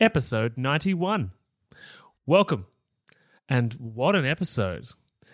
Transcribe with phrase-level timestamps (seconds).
[0.00, 1.30] episode 91.
[2.26, 2.66] Welcome.
[3.48, 4.88] And what an episode.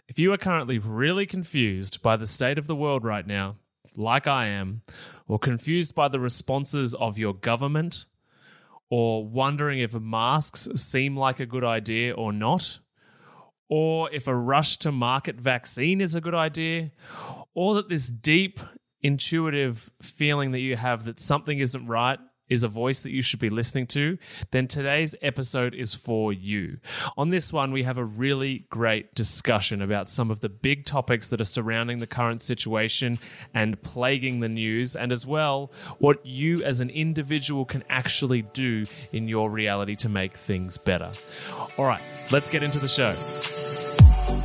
[0.07, 3.57] If you are currently really confused by the state of the world right now,
[3.97, 4.83] like I am,
[5.27, 8.07] or confused by the responses of your government,
[8.91, 12.81] or wondering if masks seem like a good idea or not,
[13.69, 16.91] or if a rush to market vaccine is a good idea,
[17.55, 18.61] or that this deep,
[19.01, 22.19] intuitive feeling that you have that something isn't right
[22.51, 24.19] is a voice that you should be listening to,
[24.51, 26.79] then today's episode is for you.
[27.17, 31.29] On this one, we have a really great discussion about some of the big topics
[31.29, 33.19] that are surrounding the current situation
[33.55, 38.85] and plaguing the news, and as well, what you as an individual can actually do
[39.13, 41.11] in your reality to make things better.
[41.79, 44.10] All right, let's get into the show.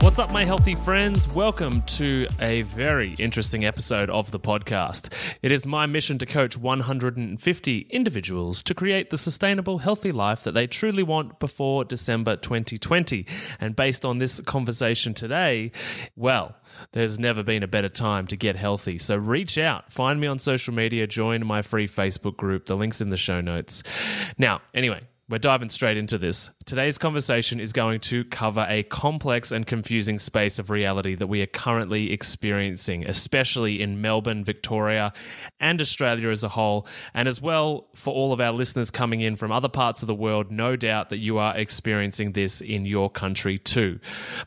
[0.00, 1.26] What's up, my healthy friends?
[1.26, 5.12] Welcome to a very interesting episode of the podcast.
[5.42, 10.52] It is my mission to coach 150 individuals to create the sustainable, healthy life that
[10.52, 13.26] they truly want before December 2020.
[13.58, 15.72] And based on this conversation today,
[16.14, 16.54] well,
[16.92, 18.98] there's never been a better time to get healthy.
[18.98, 22.66] So reach out, find me on social media, join my free Facebook group.
[22.66, 23.82] The link's in the show notes.
[24.38, 26.50] Now, anyway, we're diving straight into this.
[26.66, 31.42] Today's conversation is going to cover a complex and confusing space of reality that we
[31.42, 35.12] are currently experiencing, especially in Melbourne, Victoria,
[35.58, 36.86] and Australia as a whole.
[37.12, 40.14] And as well, for all of our listeners coming in from other parts of the
[40.14, 43.98] world, no doubt that you are experiencing this in your country too.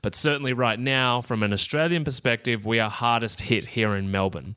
[0.01, 4.55] But certainly, right now, from an Australian perspective, we are hardest hit here in Melbourne.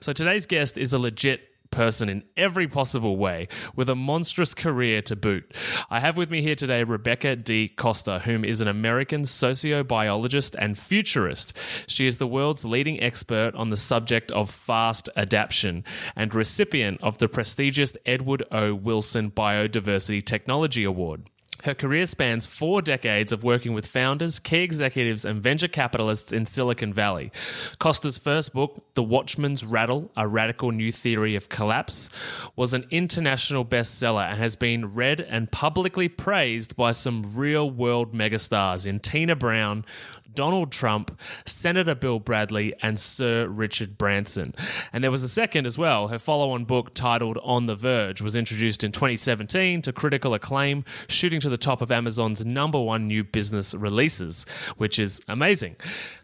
[0.00, 5.02] So today's guest is a legit person in every possible way with a monstrous career
[5.02, 5.52] to boot.
[5.90, 7.68] I have with me here today Rebecca D.
[7.68, 11.56] Costa, whom is an American sociobiologist and futurist.
[11.86, 15.84] She is the world's leading expert on the subject of fast adaptation
[16.16, 18.74] and recipient of the prestigious Edward O.
[18.74, 21.28] Wilson Biodiversity Technology Award.
[21.64, 26.46] Her career spans four decades of working with founders, key executives, and venture capitalists in
[26.46, 27.32] Silicon Valley.
[27.80, 32.10] Costa's first book, The Watchman's Rattle A Radical New Theory of Collapse,
[32.54, 38.14] was an international bestseller and has been read and publicly praised by some real world
[38.14, 39.84] megastars in Tina Brown,
[40.32, 44.54] Donald Trump, Senator Bill Bradley, and Sir Richard Branson.
[44.92, 46.08] And there was a second as well.
[46.08, 50.84] Her follow on book titled On the Verge was introduced in 2017 to critical acclaim,
[51.08, 54.44] shooting to the top of Amazon's number one new business releases,
[54.76, 55.76] which is amazing.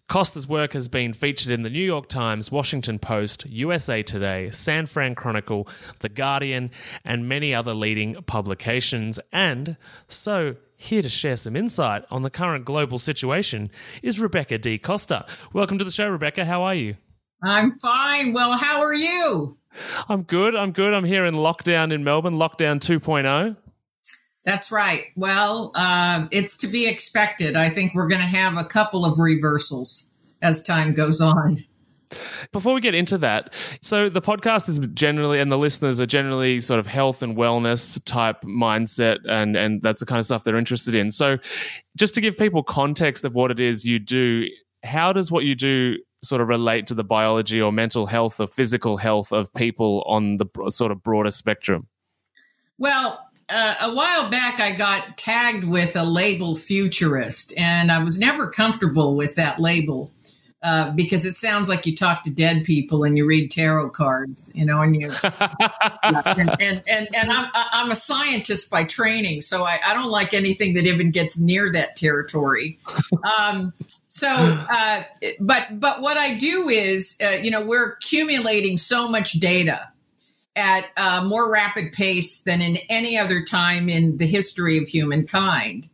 [0.08, 4.84] Costa's work has been featured in the New York Times, Washington Post, USA Today, San
[4.84, 5.66] Fran Chronicle,
[6.00, 6.70] The Guardian,
[7.04, 9.18] and many other leading publications.
[9.32, 13.70] And so here to share some insight on the current global situation
[14.02, 14.78] is Rebecca D.
[14.78, 15.26] Costa.
[15.52, 16.44] Welcome to the show, Rebecca.
[16.44, 16.96] How are you?
[17.42, 18.32] I'm fine.
[18.32, 19.58] Well, how are you?
[20.08, 20.54] I'm good.
[20.54, 20.94] I'm good.
[20.94, 23.56] I'm here in lockdown in Melbourne, lockdown 2.0.
[24.44, 25.06] That's right.
[25.16, 27.56] Well, um, it's to be expected.
[27.56, 30.06] I think we're going to have a couple of reversals
[30.42, 31.64] as time goes on.
[32.52, 36.60] Before we get into that, so the podcast is generally, and the listeners are generally
[36.60, 40.56] sort of health and wellness type mindset, and and that's the kind of stuff they're
[40.56, 41.10] interested in.
[41.10, 41.38] So,
[41.96, 44.46] just to give people context of what it is you do,
[44.82, 48.46] how does what you do sort of relate to the biology or mental health or
[48.46, 51.86] physical health of people on the sort of broader spectrum?
[52.78, 58.18] Well, uh, a while back, I got tagged with a label futurist, and I was
[58.18, 60.13] never comfortable with that label.
[60.64, 64.50] Uh, because it sounds like you talk to dead people and you read tarot cards,
[64.54, 65.12] you know, and you
[66.02, 66.22] and,
[66.58, 70.72] and, and and I'm I'm a scientist by training, so I, I don't like anything
[70.72, 72.78] that even gets near that territory.
[73.38, 73.74] Um,
[74.08, 75.02] so, uh,
[75.38, 79.86] but but what I do is, uh, you know, we're accumulating so much data
[80.56, 85.90] at a more rapid pace than in any other time in the history of humankind.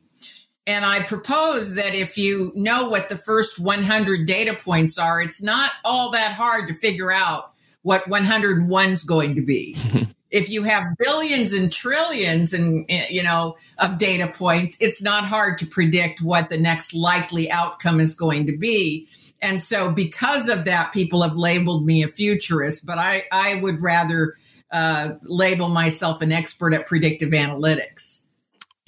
[0.66, 5.42] And I propose that if you know what the first 100 data points are, it's
[5.42, 7.52] not all that hard to figure out
[7.82, 9.76] what 101 is going to be.
[10.30, 15.58] if you have billions and trillions and you know of data points, it's not hard
[15.58, 19.08] to predict what the next likely outcome is going to be.
[19.42, 23.80] And so because of that, people have labeled me a futurist, but I, I would
[23.80, 24.36] rather
[24.70, 28.19] uh, label myself an expert at predictive analytics.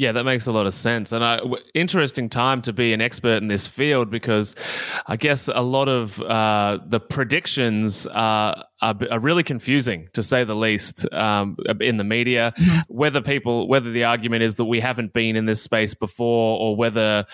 [0.02, 1.12] Yeah, that makes a lot of sense.
[1.12, 4.56] And I, w- interesting time to be an expert in this field because
[5.06, 10.42] I guess a lot of uh, the predictions are, are, are, really confusing, to say
[10.42, 12.52] the least, um, in the media.
[12.58, 12.78] Mm-hmm.
[12.88, 16.74] Whether people, whether the argument is that we haven't been in this space before or
[16.74, 17.24] whether,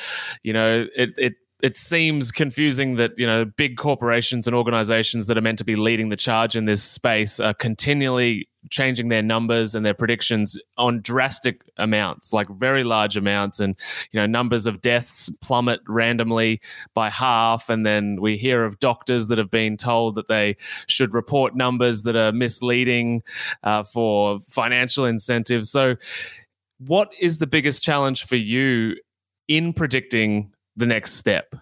[0.43, 5.37] you know, it, it it seems confusing that you know big corporations and organizations that
[5.37, 9.75] are meant to be leading the charge in this space are continually changing their numbers
[9.75, 13.58] and their predictions on drastic amounts like very large amounts.
[13.58, 13.78] And
[14.12, 16.60] you know numbers of deaths plummet randomly
[16.94, 17.69] by half.
[17.69, 20.56] And then we hear of doctors that have been told that they
[20.87, 23.22] should report numbers that are misleading
[23.64, 25.70] uh, for financial incentives.
[25.70, 25.96] So
[26.78, 28.94] what is the biggest challenge for you
[29.49, 31.54] in predicting the next step?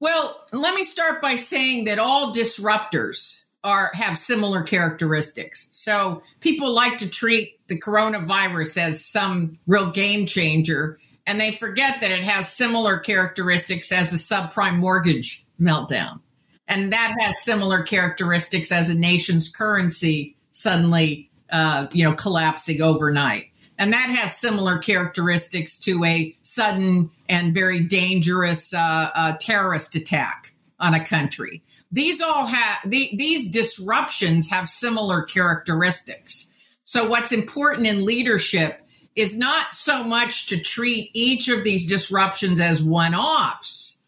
[0.00, 5.68] Well, let me start by saying that all disruptors are have similar characteristics.
[5.72, 12.02] So people like to treat the coronavirus as some real game changer, and they forget
[12.02, 16.20] that it has similar characteristics as the subprime mortgage meltdown.
[16.68, 23.46] And that has similar characteristics as a nation's currency suddenly uh, you know collapsing overnight.
[23.78, 30.52] And that has similar characteristics to a sudden and very dangerous uh, uh, terrorist attack
[30.78, 31.62] on a country.
[31.90, 36.48] These all have the, these disruptions have similar characteristics.
[36.84, 38.80] So, what's important in leadership
[39.16, 43.98] is not so much to treat each of these disruptions as one offs,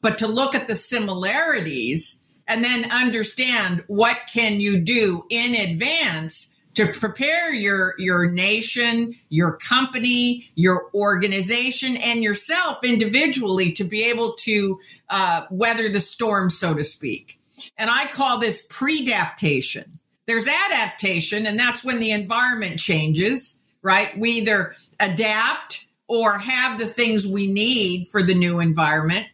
[0.00, 6.51] but to look at the similarities and then understand what can you do in advance
[6.74, 14.34] to prepare your your nation, your company, your organization, and yourself individually to be able
[14.34, 14.80] to
[15.10, 17.38] uh, weather the storm, so to speak.
[17.76, 19.98] And I call this predaptation.
[20.26, 23.58] There's adaptation, and that's when the environment changes.
[23.82, 24.16] Right?
[24.16, 29.26] We either adapt or have the things we need for the new environment,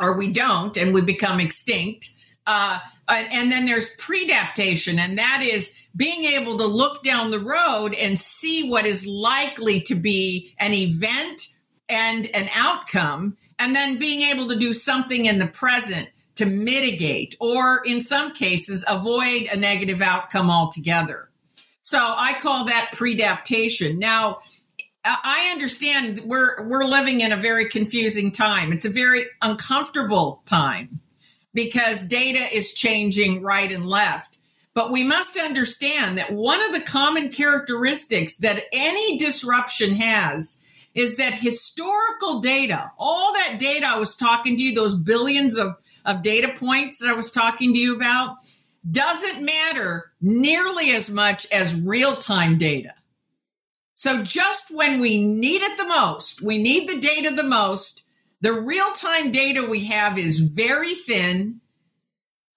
[0.00, 2.10] or we don't, and we become extinct.
[2.46, 2.78] Uh,
[3.08, 8.18] and then there's predaptation, and that is being able to look down the road and
[8.18, 11.48] see what is likely to be an event
[11.88, 17.34] and an outcome, and then being able to do something in the present to mitigate
[17.40, 21.30] or, in some cases, avoid a negative outcome altogether.
[21.80, 23.98] So I call that predaptation.
[23.98, 24.40] Now,
[25.04, 28.72] I understand we're we're living in a very confusing time.
[28.72, 31.00] It's a very uncomfortable time
[31.54, 34.35] because data is changing right and left.
[34.76, 40.60] But we must understand that one of the common characteristics that any disruption has
[40.94, 45.76] is that historical data, all that data I was talking to you, those billions of,
[46.04, 48.36] of data points that I was talking to you about,
[48.90, 52.92] doesn't matter nearly as much as real time data.
[53.94, 58.04] So just when we need it the most, we need the data the most,
[58.42, 61.62] the real time data we have is very thin,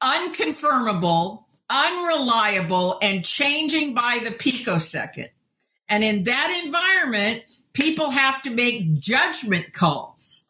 [0.04, 5.30] unconfirmable, unreliable, and changing by the picosecond.
[5.88, 7.44] And in that environment,
[7.74, 10.46] people have to make judgment calls.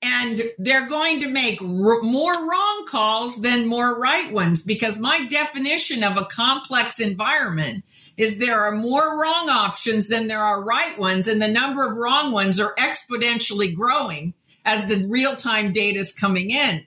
[0.00, 5.26] And they're going to make r- more wrong calls than more right ones because my
[5.26, 7.84] definition of a complex environment
[8.16, 11.96] is there are more wrong options than there are right ones, and the number of
[11.96, 14.34] wrong ones are exponentially growing
[14.64, 16.84] as the real time data is coming in.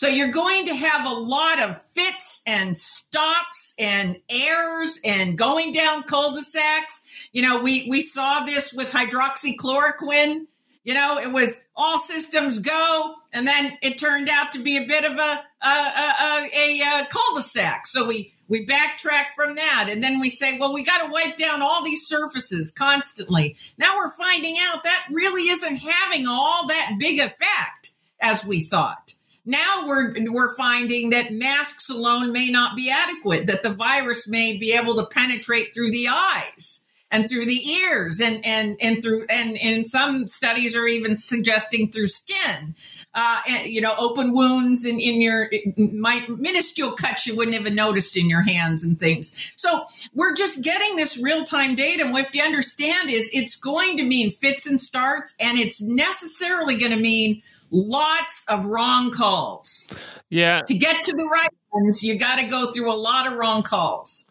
[0.00, 5.72] So you're going to have a lot of fits and stops and errors and going
[5.72, 7.02] down cul-de-sacs.
[7.32, 10.46] You know, we we saw this with hydroxychloroquine.
[10.84, 14.86] You know, it was all systems go, and then it turned out to be a
[14.86, 17.86] bit of a a, a, a, a cul-de-sac.
[17.86, 21.36] So we we backtrack from that, and then we say, well, we got to wipe
[21.36, 23.54] down all these surfaces constantly.
[23.76, 29.09] Now we're finding out that really isn't having all that big effect as we thought.
[29.50, 34.56] Now we're we're finding that masks alone may not be adequate, that the virus may
[34.56, 36.80] be able to penetrate through the eyes
[37.10, 41.90] and through the ears and and and through and in some studies are even suggesting
[41.90, 42.74] through skin.
[43.12, 47.72] Uh, and, you know, open wounds in, in your my minuscule cuts you wouldn't have
[47.74, 49.34] noticed in your hands and things.
[49.56, 52.04] So we're just getting this real time data.
[52.04, 56.76] And what you understand is it's going to mean fits and starts, and it's necessarily
[56.76, 59.88] going to mean lots of wrong calls.
[60.28, 60.62] Yeah.
[60.62, 63.62] To get to the right ones, you got to go through a lot of wrong
[63.62, 64.26] calls.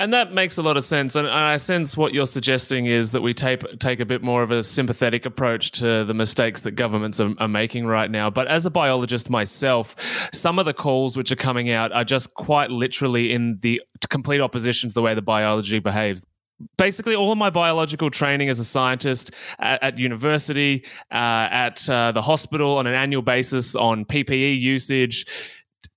[0.00, 1.16] And that makes a lot of sense.
[1.16, 4.52] And I sense what you're suggesting is that we take, take a bit more of
[4.52, 8.30] a sympathetic approach to the mistakes that governments are, are, making right now.
[8.30, 9.96] But as a biologist myself,
[10.32, 14.40] some of the calls which are coming out are just quite literally in the complete
[14.40, 16.24] opposition to the way the biology behaves.
[16.76, 22.12] Basically all of my biological training as a scientist at, at university, uh, at uh,
[22.12, 25.26] the hospital on an annual basis on PPE usage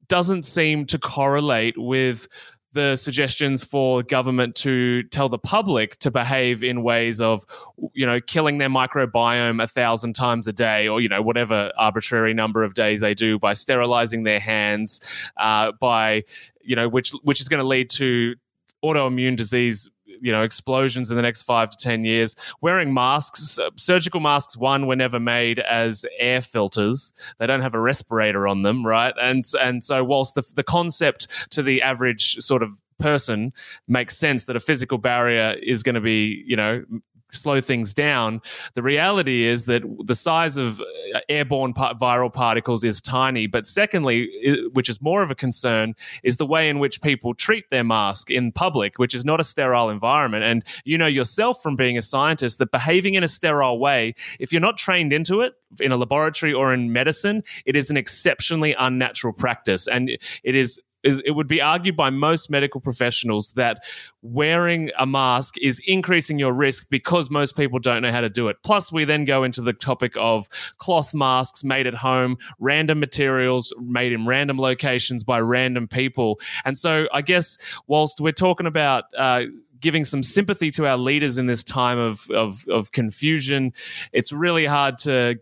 [0.08, 2.28] doesn't seem to correlate with
[2.74, 7.46] the suggestions for government to tell the public to behave in ways of,
[7.94, 12.34] you know, killing their microbiome a thousand times a day, or you know, whatever arbitrary
[12.34, 15.02] number of days they do by sterilizing their hands,
[15.38, 16.24] uh, by
[16.62, 18.36] you know, which which is going to lead to
[18.84, 19.90] autoimmune disease
[20.20, 22.36] you know explosions in the next five to ten years.
[22.62, 27.14] Wearing masks, surgical masks, one were never made as air filters.
[27.40, 29.14] They don't have a respirator on them, right?
[29.22, 33.52] And and so whilst the the concept to the average sort of person
[33.88, 36.84] makes sense that a physical barrier is going to be you know
[37.34, 38.42] slow things down.
[38.74, 43.48] The reality is that the size of uh, airborne viral particles is tiny.
[43.48, 44.30] But secondly,
[44.74, 48.30] which is more of a concern, is the way in which people treat their mask
[48.30, 50.44] in public, which is not a sterile environment.
[50.44, 54.52] And you know yourself from being a scientist that behaving in a sterile way, if
[54.52, 58.74] you're not trained into it in a laboratory or in medicine, it is an exceptionally
[58.74, 59.88] unnatural practice.
[59.88, 60.10] And
[60.44, 63.84] it is is it would be argued by most medical professionals that
[64.22, 68.48] wearing a mask is increasing your risk because most people don't know how to do
[68.48, 68.58] it.
[68.64, 73.74] Plus, we then go into the topic of cloth masks made at home, random materials
[73.80, 76.40] made in random locations by random people.
[76.66, 79.44] And so, I guess, whilst we're talking about uh,
[79.80, 83.74] giving some sympathy to our leaders in this time of, of, of confusion,
[84.14, 85.40] it's really hard to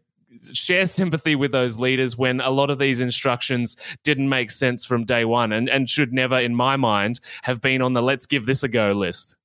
[0.54, 5.06] share sympathy with those leaders when a lot of these instructions didn't make sense from
[5.06, 8.46] day one and, and should never, in my mind, have been on the let's give
[8.46, 9.36] this a go list.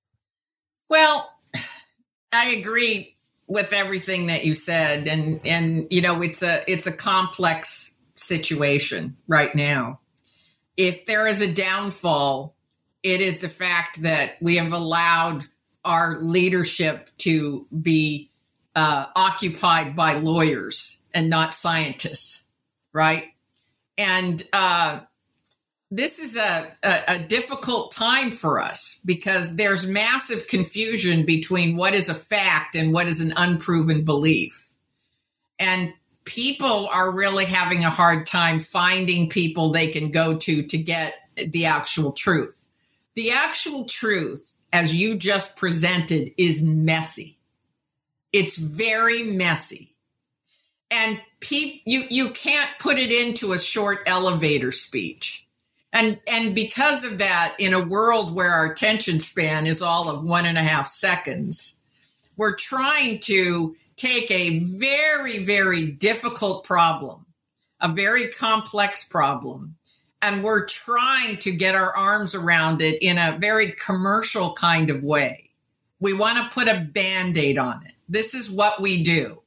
[0.89, 1.31] Well,
[2.33, 3.15] I agree
[3.47, 5.07] with everything that you said.
[5.07, 10.01] And and you know, it's a it's a complex situation right now.
[10.77, 12.55] If there is a downfall,
[13.03, 15.47] it is the fact that we have allowed
[15.85, 18.31] our leadership to be
[18.75, 22.43] uh, occupied by lawyers and not scientists,
[22.93, 23.27] right?
[23.97, 25.01] And uh,
[25.91, 31.95] this is a, a, a, difficult time for us because there's massive confusion between what
[31.95, 34.73] is a fact and what is an unproven belief.
[35.61, 35.93] And
[36.25, 41.15] people are really having a hard time finding people they can go to to get
[41.37, 42.67] the actual truth.
[43.15, 47.39] The actual truth, as you just presented, is messy.
[48.35, 49.95] It's very messy.
[50.91, 55.47] And pe- you you can't put it into a short elevator speech.
[55.93, 60.25] And and because of that, in a world where our attention span is all of
[60.25, 61.77] one and a half seconds,
[62.37, 67.25] we're trying to take a very, very difficult problem,
[67.81, 69.77] a very complex problem,
[70.23, 75.05] and we're trying to get our arms around it in a very commercial kind of
[75.05, 75.51] way.
[76.01, 77.94] We want to put a band aid on it.
[78.15, 79.43] This is what we do.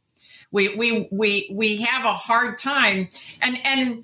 [0.51, 3.07] We we we we have a hard time,
[3.41, 4.03] and and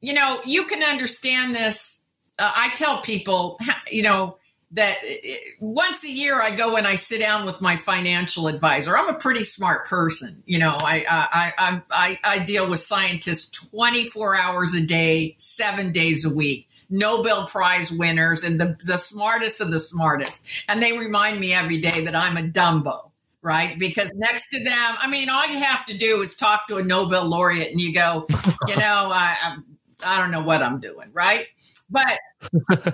[0.00, 2.02] you know you can understand this.
[2.36, 4.38] Uh, I tell people, you know,
[4.72, 8.96] that uh, once a year I go and I sit down with my financial advisor.
[8.96, 10.76] I'm a pretty smart person, you know.
[10.80, 16.30] I I I I, I deal with scientists 24 hours a day, seven days a
[16.30, 16.68] week.
[16.90, 20.44] Nobel Prize winners and the, the smartest of the smartest.
[20.68, 23.11] And they remind me every day that I'm a Dumbo
[23.42, 23.78] right?
[23.78, 26.82] Because next to them, I mean, all you have to do is talk to a
[26.82, 28.26] Nobel laureate and you go,
[28.68, 29.56] you know, I, I,
[30.04, 31.46] I don't know what I'm doing, right?
[31.90, 32.18] But,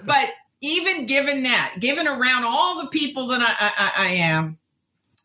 [0.05, 4.59] but even given that, given around all the people that I, I, I am,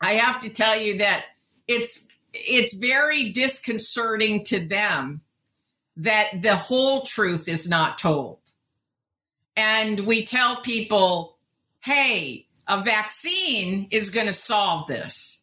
[0.01, 1.25] I have to tell you that
[1.68, 2.00] it's,
[2.34, 5.22] it's very disconcerting to them
[5.98, 8.39] that the whole truth is not told.
[9.56, 11.38] And we tell people,
[11.82, 15.42] hey, a vaccine is going to solve this.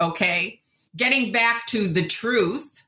[0.00, 0.60] Okay.
[0.96, 2.84] Getting back to the truth,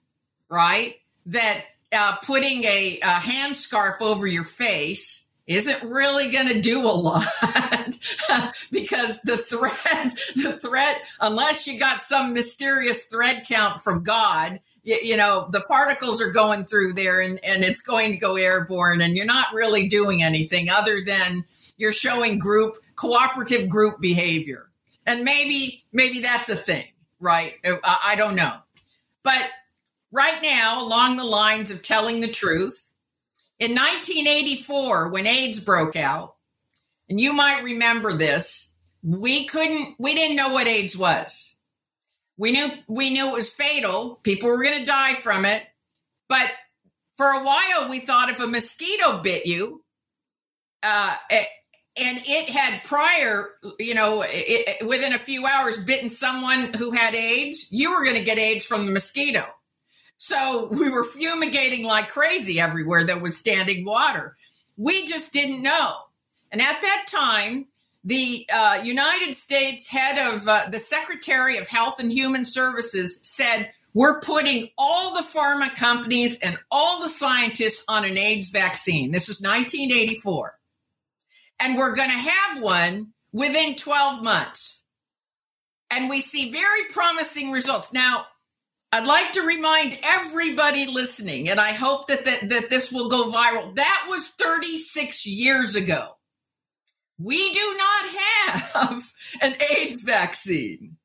[0.48, 0.96] right?
[1.26, 6.82] That uh, putting a, a hand scarf over your face isn't really going to do
[6.82, 7.24] a lot
[8.70, 14.98] because the threat, the threat, unless you got some mysterious thread count from God, you,
[15.02, 19.00] you, know, the particles are going through there and, and it's going to go airborne
[19.00, 21.44] and you're not really doing anything other than
[21.78, 24.68] you're showing group cooperative group behavior.
[25.06, 26.84] And maybe, maybe that's a thing,
[27.20, 27.54] right?
[27.64, 28.54] I, I don't know.
[29.22, 29.46] But
[30.10, 32.84] right now, along the lines of telling the truth,
[33.58, 36.34] in 1984, when AIDS broke out,
[37.08, 41.54] and you might remember this, we couldn't, we didn't know what AIDS was.
[42.36, 44.20] We knew, we knew it was fatal.
[44.22, 45.62] People were going to die from it.
[46.28, 46.50] But
[47.16, 49.82] for a while, we thought if a mosquito bit you,
[50.82, 51.16] uh,
[52.00, 57.14] and it had prior, you know, it, within a few hours, bitten someone who had
[57.14, 57.70] AIDS.
[57.70, 59.44] You were going to get AIDS from the mosquito.
[60.16, 64.36] So we were fumigating like crazy everywhere that was standing water.
[64.76, 65.96] We just didn't know.
[66.50, 67.66] And at that time,
[68.04, 73.70] the uh, United States head of uh, the Secretary of Health and Human Services said,
[73.94, 79.10] We're putting all the pharma companies and all the scientists on an AIDS vaccine.
[79.10, 80.58] This was 1984
[81.60, 84.82] and we're going to have one within 12 months.
[85.90, 87.92] And we see very promising results.
[87.92, 88.26] Now,
[88.90, 93.30] I'd like to remind everybody listening, and I hope that, that, that this will go
[93.30, 93.74] viral.
[93.74, 96.12] That was 36 years ago.
[97.18, 99.12] We do not have
[99.42, 100.96] an AIDS vaccine.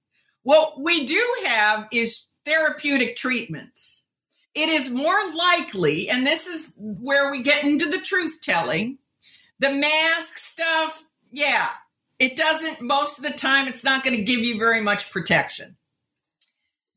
[0.44, 4.06] What we do have is therapeutic treatments.
[4.54, 9.00] It is more likely, and this is where we get into the truth telling,
[9.60, 11.70] the mask stuff, yeah,
[12.20, 15.78] it doesn't, most of the time, it's not going to give you very much protection.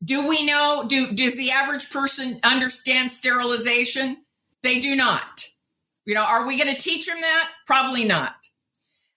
[0.03, 4.17] Do we know, do, does the average person understand sterilization?
[4.61, 5.45] They do not.
[6.05, 7.49] You know, are we going to teach them that?
[7.65, 8.35] Probably not.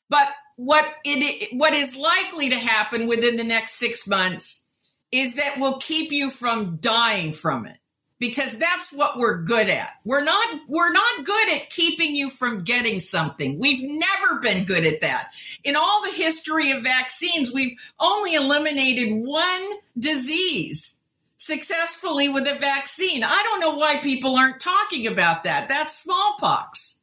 [0.08, 4.62] But what it what is likely to happen within the next six months
[5.10, 7.78] is that we'll keep you from dying from it
[8.20, 9.94] because that's what we're good at.
[10.04, 13.58] We're not we're not good at keeping you from getting something.
[13.58, 15.30] We've never been good at that.
[15.64, 20.98] In all the history of vaccines, we've only eliminated one disease
[21.38, 23.24] successfully with a vaccine.
[23.24, 25.68] I don't know why people aren't talking about that.
[25.68, 26.98] That's smallpox.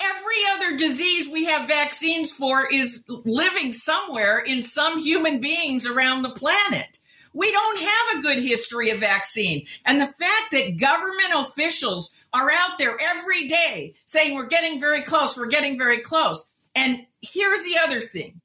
[0.00, 6.22] Every other disease we have vaccines for is living somewhere in some human beings around
[6.22, 6.98] the planet.
[7.36, 9.66] We don't have a good history of vaccine.
[9.84, 15.02] And the fact that government officials are out there every day saying we're getting very
[15.02, 16.46] close, we're getting very close.
[16.74, 18.40] And here's the other thing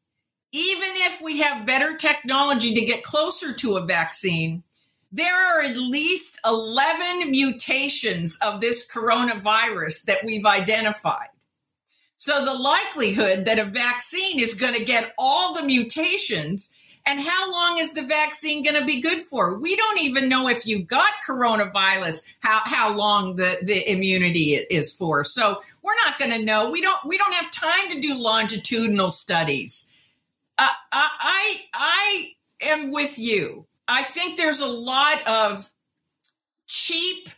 [0.51, 4.61] even if we have better technology to get closer to a vaccine,
[5.09, 11.29] there are at least 11 mutations of this coronavirus that we've identified.
[12.17, 16.69] So the likelihood that a vaccine is going to get all the mutations
[17.05, 19.57] and how long is the vaccine going to be good for?
[19.57, 24.91] We don't even know if you got coronavirus how how long the the immunity is
[24.91, 25.23] for.
[25.23, 26.69] So we're not going to know.
[26.69, 29.87] We don't we don't have time to do longitudinal studies.
[30.57, 33.65] Uh, I I am with you.
[33.87, 35.69] I think there's a lot of
[36.67, 37.29] cheap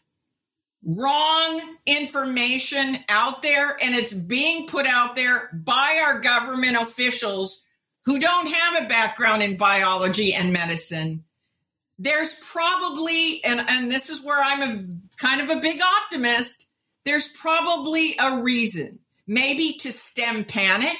[0.85, 7.62] wrong information out there and it's being put out there by our government officials
[8.05, 11.23] who don't have a background in biology and medicine,
[11.99, 14.83] there's probably, and, and this is where I'm a
[15.17, 16.65] kind of a big optimist,
[17.05, 18.99] there's probably a reason.
[19.25, 20.97] Maybe to stem panic.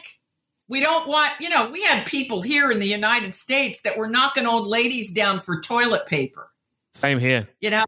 [0.69, 4.07] We don't want, you know, we had people here in the United States that were
[4.07, 6.49] knocking old ladies down for toilet paper.
[6.93, 7.47] Same here.
[7.59, 7.85] You know?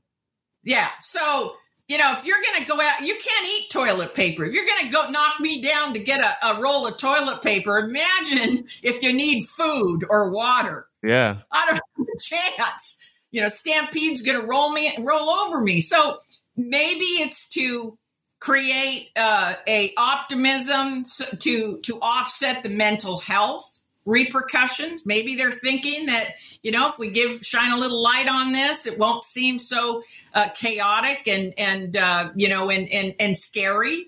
[0.63, 0.89] Yeah.
[0.99, 1.55] So
[1.87, 4.43] you know, if you're going to go out, you can't eat toilet paper.
[4.43, 7.41] If you're going to go knock me down to get a, a, roll of toilet
[7.43, 10.87] paper, imagine if you need food or water.
[11.03, 11.37] Yeah.
[11.51, 12.97] I don't have a chance.
[13.31, 15.81] You know, Stampede's going to roll me, roll over me.
[15.81, 16.17] So
[16.57, 17.97] maybe it's to
[18.39, 21.03] create uh, a optimism
[21.39, 23.74] to to offset the mental health
[24.05, 25.05] repercussions.
[25.05, 28.85] Maybe they're thinking that, you know, if we give shine a little light on this,
[28.85, 34.07] it won't seem so uh, chaotic and, and uh, you know, and, and, and scary.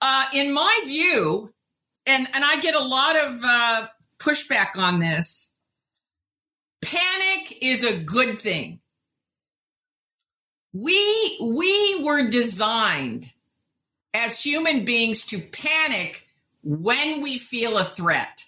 [0.00, 1.52] Uh, in my view,
[2.06, 3.86] and, and I get a lot of uh,
[4.18, 5.50] pushback on this,
[6.82, 8.80] panic is a good thing.
[10.74, 13.30] We, we were designed
[14.12, 16.28] as human beings to panic
[16.62, 18.43] when we feel a threat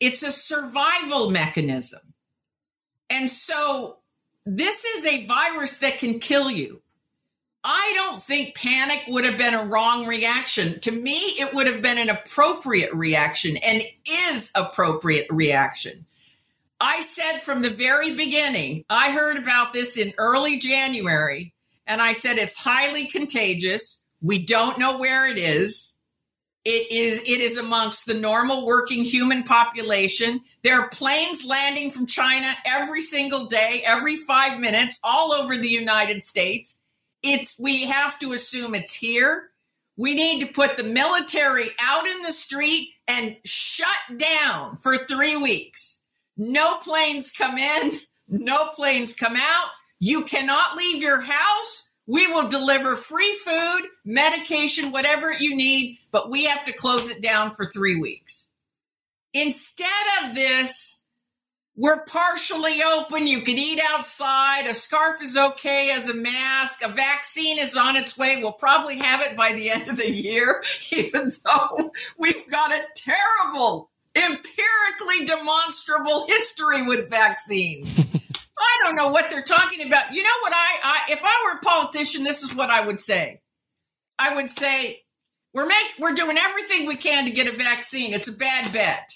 [0.00, 2.00] it's a survival mechanism.
[3.08, 3.98] And so
[4.44, 6.82] this is a virus that can kill you.
[7.68, 10.78] I don't think panic would have been a wrong reaction.
[10.80, 16.06] To me, it would have been an appropriate reaction and is appropriate reaction.
[16.80, 21.54] I said from the very beginning, I heard about this in early January,
[21.88, 23.98] and I said it's highly contagious.
[24.22, 25.94] We don't know where it is.
[26.66, 30.40] It is it is amongst the normal working human population.
[30.64, 35.68] There are planes landing from China every single day, every 5 minutes all over the
[35.68, 36.76] United States.
[37.22, 39.50] It's we have to assume it's here.
[39.96, 45.36] We need to put the military out in the street and shut down for 3
[45.36, 46.00] weeks.
[46.36, 49.68] No planes come in, no planes come out.
[50.00, 56.30] You cannot leave your house We will deliver free food, medication, whatever you need, but
[56.30, 58.50] we have to close it down for three weeks.
[59.32, 59.88] Instead
[60.22, 60.96] of this,
[61.78, 63.26] we're partially open.
[63.26, 64.66] You can eat outside.
[64.66, 66.80] A scarf is okay as a mask.
[66.82, 68.40] A vaccine is on its way.
[68.40, 72.82] We'll probably have it by the end of the year, even though we've got a
[72.94, 78.06] terrible, empirically demonstrable history with vaccines.
[78.58, 80.14] I don't know what they're talking about.
[80.14, 83.00] You know what I, I if I were a politician, this is what I would
[83.00, 83.40] say.
[84.18, 85.02] I would say
[85.52, 88.14] we're make we're doing everything we can to get a vaccine.
[88.14, 89.10] It's a bad bet.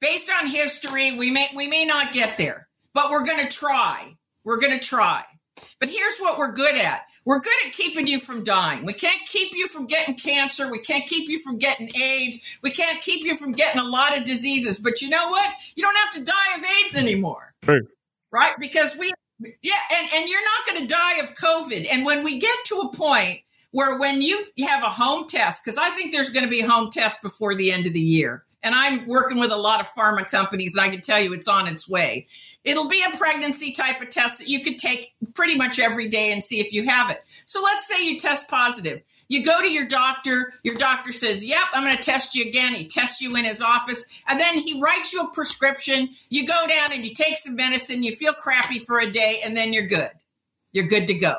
[0.00, 4.16] Based on history, we may we may not get there, but we're going to try.
[4.44, 5.24] We're going to try.
[5.80, 7.04] But here's what we're good at.
[7.26, 8.84] We're good at keeping you from dying.
[8.84, 10.70] We can't keep you from getting cancer.
[10.70, 12.38] We can't keep you from getting AIDS.
[12.60, 14.78] We can't keep you from getting a lot of diseases.
[14.78, 15.48] But you know what?
[15.74, 17.54] You don't have to die of AIDS anymore.
[17.62, 17.80] True
[18.34, 18.58] right?
[18.58, 19.12] Because we,
[19.62, 21.86] yeah, and, and you're not going to die of COVID.
[21.90, 25.78] And when we get to a point where when you have a home test, because
[25.78, 28.44] I think there's going to be a home test before the end of the year.
[28.64, 31.48] And I'm working with a lot of pharma companies, and I can tell you it's
[31.48, 32.26] on its way.
[32.64, 36.32] It'll be a pregnancy type of test that you could take pretty much every day
[36.32, 37.22] and see if you have it.
[37.44, 39.02] So let's say you test positive.
[39.34, 42.72] You go to your doctor, your doctor says, Yep, I'm going to test you again.
[42.72, 46.10] He tests you in his office, and then he writes you a prescription.
[46.28, 49.56] You go down and you take some medicine, you feel crappy for a day, and
[49.56, 50.12] then you're good.
[50.70, 51.34] You're good to go.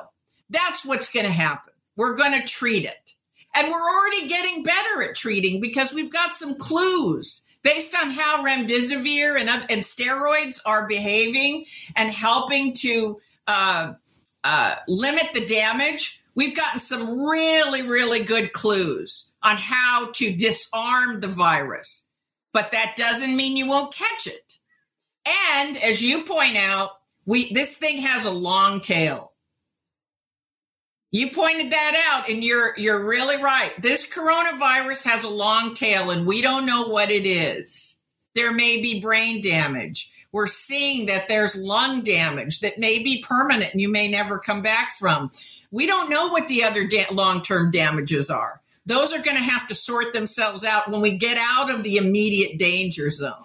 [0.49, 1.71] That's what's going to happen.
[1.95, 3.13] We're going to treat it.
[3.55, 8.43] And we're already getting better at treating because we've got some clues based on how
[8.43, 11.63] remdesivir and, and steroids are behaving
[11.95, 13.93] and helping to uh,
[14.43, 21.21] uh, limit the damage we've gotten some really, really good clues on how to disarm
[21.21, 22.04] the virus.
[22.54, 24.58] But that doesn't mean you won't catch it.
[25.58, 26.91] And as you point out,
[27.26, 29.32] we this thing has a long tail.
[31.12, 33.74] You pointed that out and you're you're really right.
[33.82, 37.98] This coronavirus has a long tail and we don't know what it is.
[38.36, 40.12] There may be brain damage.
[40.32, 44.62] We're seeing that there's lung damage that may be permanent and you may never come
[44.62, 45.32] back from.
[45.71, 48.62] We don't know what the other da- long term damages are.
[48.86, 51.97] Those are going to have to sort themselves out when we get out of the
[51.97, 53.43] immediate danger zone.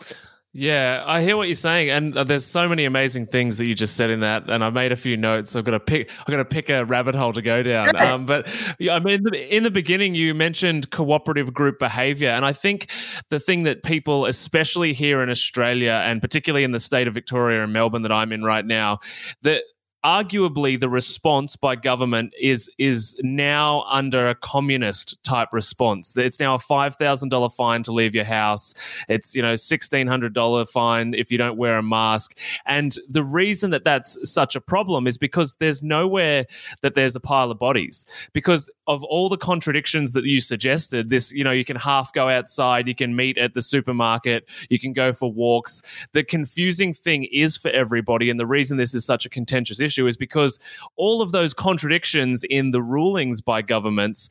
[0.53, 3.75] Yeah, I hear what you're saying, and uh, there's so many amazing things that you
[3.75, 5.55] just said in that, and I made a few notes.
[5.55, 7.95] I'm gonna pick, I'm gonna pick a rabbit hole to go down.
[7.95, 8.49] Um, but
[8.81, 12.53] yeah, I mean, in the, in the beginning, you mentioned cooperative group behavior, and I
[12.53, 12.91] think
[13.29, 17.63] the thing that people, especially here in Australia, and particularly in the state of Victoria
[17.63, 18.99] and Melbourne that I'm in right now,
[19.43, 19.63] that
[20.05, 26.17] arguably the response by government is is now under a communist type response.
[26.17, 28.75] It's now a five thousand dollar fine to leave your house.
[29.09, 32.39] It's you know sixteen hundred dollar fine if you don't wear a mask.
[32.67, 36.47] And the reason that that's such a problem is because there's nowhere
[36.83, 41.11] that there's a pile of bodies because of all the contradictions that you suggested.
[41.11, 44.79] This you know you can half go outside, you can meet at the supermarket, you
[44.79, 45.81] can go for walks.
[46.13, 50.07] The confusing thing is for everybody, and the reason this is such a contentious issue
[50.07, 50.59] is because
[50.97, 54.29] all of those contradictions in the rulings by governments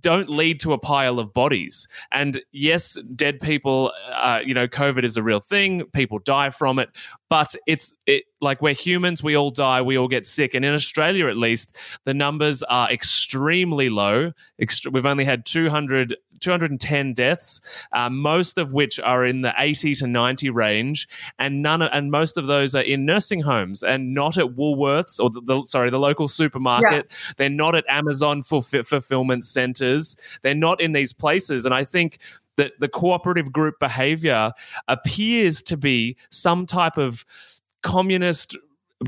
[0.00, 1.86] don't lead to a pile of bodies.
[2.10, 5.84] And yes, dead people, uh, you know, COVID is a real thing.
[5.92, 6.90] People die from it,
[7.30, 9.22] but it's it, like we're humans.
[9.22, 9.80] We all die.
[9.80, 10.52] We all get sick.
[10.52, 14.32] And in Australia, at least, the numbers are extremely low.
[14.60, 19.94] Ext- we've only had 200 210 deaths, uh, most of which are in the 80
[19.96, 21.06] to 90 range,
[21.38, 25.20] and none of, and most of those are in nursing homes and not at Woolworths
[25.20, 27.06] or the, the sorry the local supermarket.
[27.10, 27.32] Yeah.
[27.36, 30.16] They're not at Amazon fulf- fulfillment centers.
[30.42, 32.18] They're not in these places, and I think
[32.56, 34.52] that the cooperative group behavior
[34.88, 37.24] appears to be some type of
[37.82, 38.56] communist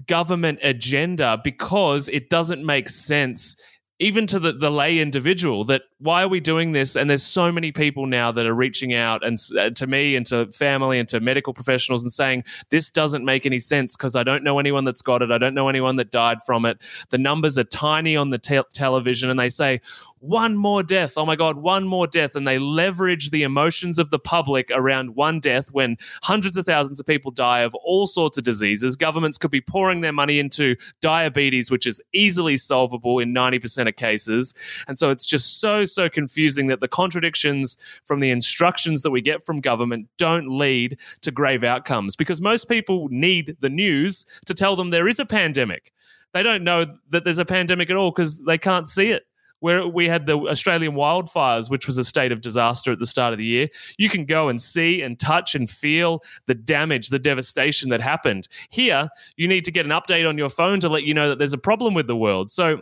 [0.06, 3.56] government agenda because it doesn't make sense
[4.02, 6.96] even to the, the lay individual that why are we doing this?
[6.96, 10.26] And there's so many people now that are reaching out and uh, to me and
[10.26, 14.24] to family and to medical professionals and saying this doesn't make any sense because i
[14.24, 15.30] don't know anyone that's got it.
[15.30, 16.78] I don't know anyone that died from it.
[17.10, 19.80] The numbers are tiny on the te- television and they say
[20.22, 21.14] one more death.
[21.16, 22.36] Oh my God, one more death.
[22.36, 27.00] And they leverage the emotions of the public around one death when hundreds of thousands
[27.00, 28.94] of people die of all sorts of diseases.
[28.94, 33.96] Governments could be pouring their money into diabetes, which is easily solvable in 90% of
[33.96, 34.54] cases.
[34.86, 39.22] And so it's just so, so confusing that the contradictions from the instructions that we
[39.22, 44.54] get from government don't lead to grave outcomes because most people need the news to
[44.54, 45.92] tell them there is a pandemic.
[46.32, 49.24] They don't know that there's a pandemic at all because they can't see it
[49.62, 53.32] where we had the Australian wildfires, which was a state of disaster at the start
[53.32, 53.68] of the year.
[53.96, 58.48] You can go and see and touch and feel the damage, the devastation that happened.
[58.70, 61.38] Here, you need to get an update on your phone to let you know that
[61.38, 62.50] there's a problem with the world.
[62.50, 62.80] So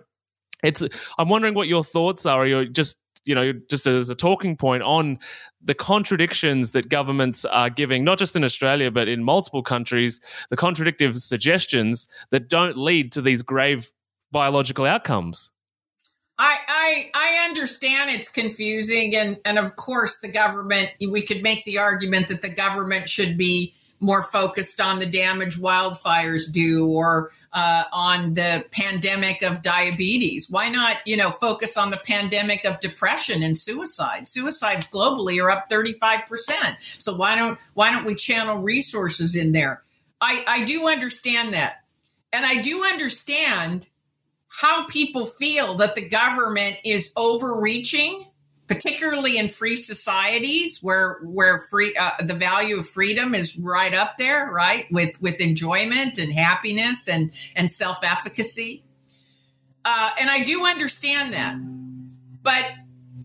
[0.65, 0.83] it's
[1.19, 4.83] I'm wondering what your thoughts are, or just you know, just as a talking point
[4.83, 5.19] on
[5.63, 10.57] the contradictions that governments are giving, not just in Australia, but in multiple countries, the
[10.57, 13.93] contradictive suggestions that don't lead to these grave
[14.33, 15.53] biological outcomes.
[16.43, 21.67] I, I I understand it's confusing and and of course the government we could make
[21.67, 27.31] the argument that the government should be more focused on the damage wildfires do or
[27.53, 30.49] uh, on the pandemic of diabetes.
[30.49, 34.27] Why not, you know, focus on the pandemic of depression and suicide?
[34.27, 36.77] Suicides globally are up 35%.
[36.99, 39.83] So why don't why don't we channel resources in there?
[40.21, 41.83] I, I do understand that.
[42.33, 43.87] And I do understand
[44.51, 48.27] how people feel that the government is overreaching
[48.71, 54.17] particularly in free societies where where free uh, the value of freedom is right up
[54.17, 58.85] there right with with enjoyment and happiness and and self-efficacy.
[59.85, 61.57] Uh, and i do understand that.
[62.43, 62.65] But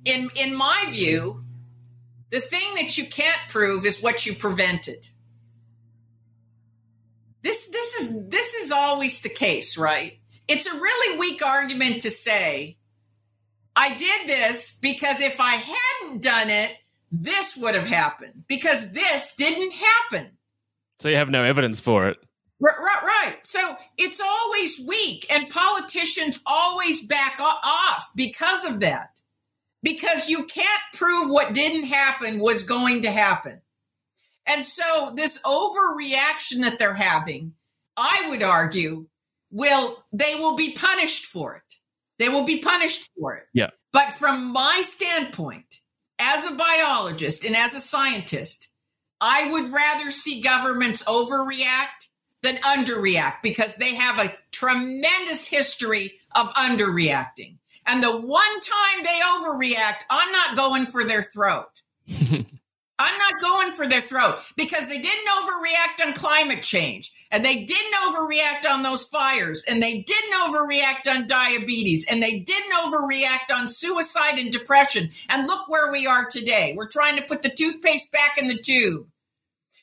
[0.03, 1.43] in in my view
[2.31, 5.07] the thing that you can't prove is what you prevented.
[7.43, 12.11] This this is this is always the case right it's a really weak argument to
[12.11, 12.77] say
[13.75, 16.77] I did this because if I hadn't done it,
[17.11, 20.37] this would have happened because this didn't happen.
[20.99, 22.17] So you have no evidence for it.
[22.59, 23.37] Right, right, right.
[23.43, 29.09] So it's always weak, and politicians always back off because of that.
[29.83, 33.61] Because you can't prove what didn't happen was going to happen.
[34.47, 37.53] And so this overreaction that they're having,
[37.97, 39.07] I would argue,
[39.55, 41.75] will they will be punished for it.
[42.19, 43.45] They will be punished for it.
[43.53, 43.69] Yeah.
[43.91, 45.65] But from my standpoint,
[46.19, 48.67] as a biologist and as a scientist,
[49.21, 52.09] I would rather see governments overreact
[52.43, 57.57] than underreact because they have a tremendous history of underreacting.
[57.87, 61.81] And the one time they overreact, I'm not going for their throat.
[62.97, 67.63] I'm not going for their throat because they didn't overreact on climate change and they
[67.63, 73.53] didn't overreact on those fires and they didn't overreact on diabetes and they didn't overreact
[73.53, 75.09] on suicide and depression.
[75.27, 76.73] And look where we are today.
[76.77, 79.07] We're trying to put the toothpaste back in the tube.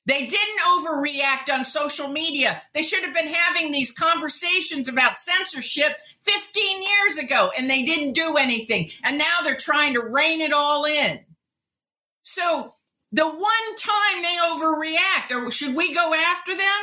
[0.07, 2.62] They didn't overreact on social media.
[2.75, 8.14] They should have been having these conversations about censorship 15 years ago and they didn't
[8.14, 8.90] do anything.
[9.05, 11.20] And now they're trying to rein it all in.
[12.22, 12.72] So
[13.12, 16.81] the one time they overreact, or should we go after them?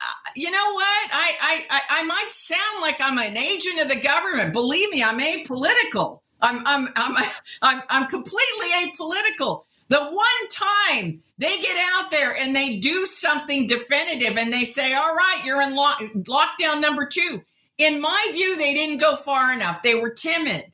[0.00, 1.08] Uh, you know what?
[1.12, 4.52] I, I I might sound like I'm an agent of the government.
[4.52, 6.20] Believe me, I'm apolitical.
[6.40, 7.16] I'm I'm I'm
[7.62, 9.64] I'm, I'm completely apolitical.
[9.88, 14.94] The one time they get out there and they do something definitive and they say,
[14.94, 17.42] "All right, you're in lock, lockdown number two.
[17.78, 19.82] In my view, they didn't go far enough.
[19.82, 20.64] They were timid.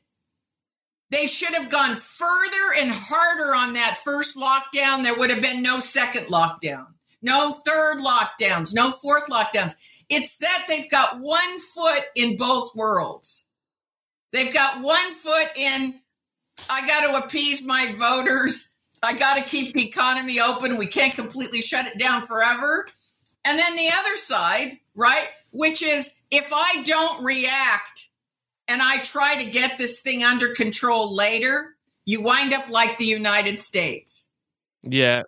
[1.13, 5.03] They should have gone further and harder on that first lockdown.
[5.03, 6.87] There would have been no second lockdown,
[7.21, 9.75] no third lockdowns, no fourth lockdowns.
[10.09, 13.45] It's that they've got one foot in both worlds.
[14.31, 15.99] They've got one foot in,
[16.67, 18.71] I got to appease my voters.
[19.03, 20.77] I got to keep the economy open.
[20.77, 22.87] We can't completely shut it down forever.
[23.45, 27.92] And then the other side, right, which is if I don't react
[28.67, 33.05] and I try to get this thing under control later, you wind up like the
[33.05, 34.27] United States.
[34.83, 35.23] Yeah.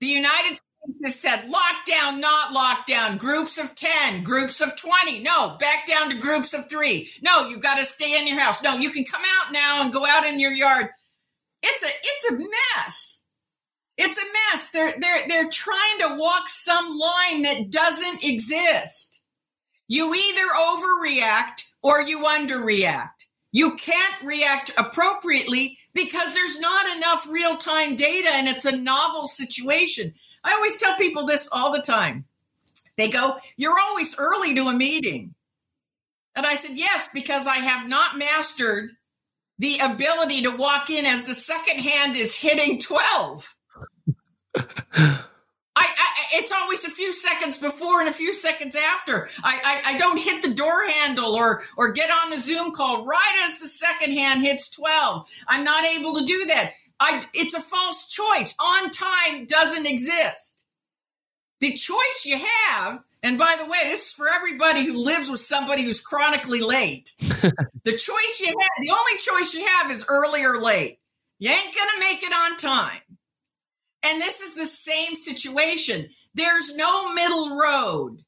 [0.00, 0.60] The United States
[1.04, 5.20] has said lockdown, not lockdown, groups of 10, groups of 20.
[5.20, 7.10] No, back down to groups of three.
[7.22, 8.62] No, you've got to stay in your house.
[8.62, 10.88] No, you can come out now and go out in your yard.
[11.62, 13.20] It's a it's a mess.
[13.96, 14.70] It's a mess.
[14.72, 19.20] They're they're they're trying to walk some line that doesn't exist.
[19.86, 23.26] You either overreact or you underreact.
[23.52, 29.26] You can't react appropriately because there's not enough real time data and it's a novel
[29.26, 30.14] situation.
[30.44, 32.24] I always tell people this all the time.
[32.96, 35.34] They go, You're always early to a meeting.
[36.34, 38.90] And I said, Yes, because I have not mastered
[39.58, 43.54] the ability to walk in as the second hand is hitting 12.
[45.74, 49.28] I, I, it's always a few seconds before and a few seconds after.
[49.42, 53.06] I, I, I don't hit the door handle or or get on the Zoom call
[53.06, 55.26] right as the second hand hits 12.
[55.48, 56.72] I'm not able to do that.
[57.00, 58.54] I it's a false choice.
[58.60, 60.64] On time doesn't exist.
[61.60, 65.40] The choice you have And by the way, this is for everybody who lives with
[65.40, 67.12] somebody who's chronically late.
[67.18, 70.98] the choice you have, the only choice you have is early or late.
[71.38, 73.00] You ain't going to make it on time.
[74.04, 76.08] And this is the same situation.
[76.34, 78.22] There's no middle road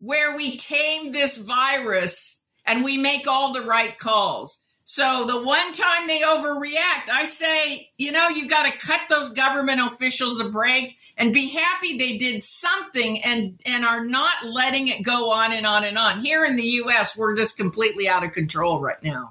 [0.00, 4.58] where we tame this virus and we make all the right calls.
[4.84, 9.30] So the one time they overreact, I say, you know, you got to cut those
[9.30, 14.88] government officials a break and be happy they did something and and are not letting
[14.88, 16.18] it go on and on and on.
[16.18, 19.30] Here in the US, we're just completely out of control right now.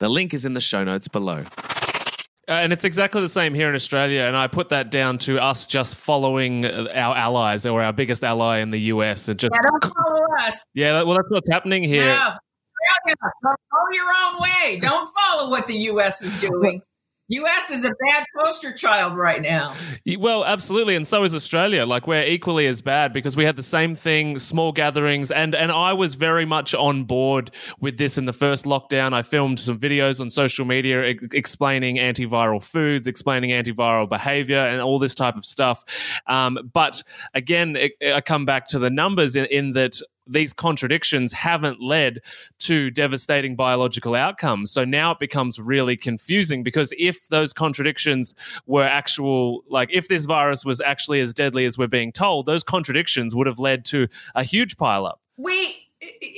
[0.00, 1.44] The link is in the show notes below.
[2.48, 4.22] Uh, and it's exactly the same here in Australia.
[4.22, 8.58] And I put that down to us just following our allies or our biggest ally
[8.58, 9.28] in the US.
[9.28, 10.64] And just yeah, don't follow us.
[10.74, 12.06] Yeah, well, that's what's happening here.
[12.06, 12.32] No.
[13.06, 13.50] Go
[13.92, 14.80] your own way.
[14.80, 16.22] Don't follow what the U.S.
[16.22, 16.82] is doing.
[17.30, 17.70] U.S.
[17.70, 19.74] is a bad poster child right now.
[20.18, 21.86] Well, absolutely, and so is Australia.
[21.86, 25.70] Like we're equally as bad because we had the same thing, small gatherings, and and
[25.70, 29.12] I was very much on board with this in the first lockdown.
[29.12, 34.80] I filmed some videos on social media ex- explaining antiviral foods, explaining antiviral behavior, and
[34.80, 35.84] all this type of stuff.
[36.26, 37.00] Um, but
[37.34, 42.20] again, it, I come back to the numbers in, in that these contradictions haven't led
[42.60, 44.70] to devastating biological outcomes.
[44.70, 48.34] So now it becomes really confusing because if those contradictions
[48.66, 52.64] were actual, like if this virus was actually as deadly as we're being told, those
[52.64, 55.16] contradictions would have led to a huge pileup.
[55.36, 55.86] We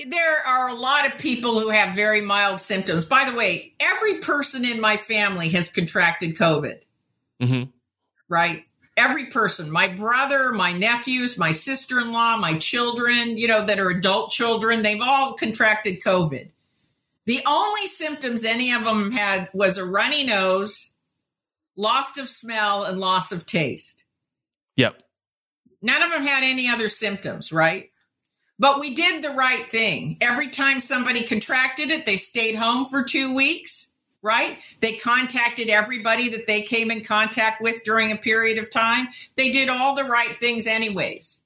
[0.09, 3.05] there are a lot of people who have very mild symptoms.
[3.05, 6.81] By the way, every person in my family has contracted COVID.
[7.41, 7.71] Mm-hmm.
[8.29, 8.65] Right?
[9.03, 14.31] Every person my brother my nephews my sister-in-law my children you know that are adult
[14.31, 16.51] children they've all contracted covid.
[17.27, 20.93] The only symptoms any of them had was a runny nose
[21.77, 24.05] loss of smell and loss of taste.
[24.77, 25.03] Yep.
[25.81, 27.91] None of them had any other symptoms right?
[28.59, 30.19] But we did the right thing.
[30.21, 33.82] Every time somebody contracted it they stayed home for two weeks
[34.23, 34.59] right?
[34.81, 39.09] They contacted everybody that they came in contact with during a period of time.
[39.37, 41.41] They did all the right things anyways.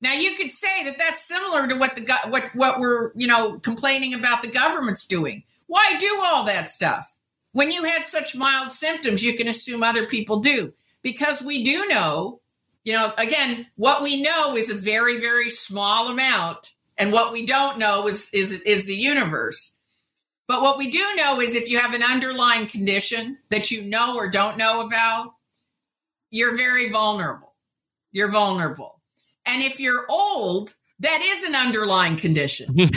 [0.00, 3.58] Now you could say that that's similar to what the what what we're, you know,
[3.58, 5.42] complaining about the government's doing.
[5.66, 7.06] Why do all that stuff?
[7.52, 11.88] When you had such mild symptoms, you can assume other people do because we do
[11.88, 12.40] know,
[12.84, 17.46] you know, again, what we know is a very very small amount and what we
[17.46, 19.74] don't know is is is the universe.
[20.48, 24.16] But what we do know is if you have an underlying condition that you know
[24.16, 25.34] or don't know about,
[26.30, 27.54] you're very vulnerable.
[28.12, 29.00] You're vulnerable.
[29.44, 32.72] And if you're old, that is an underlying condition.
[32.72, 32.80] Hmm.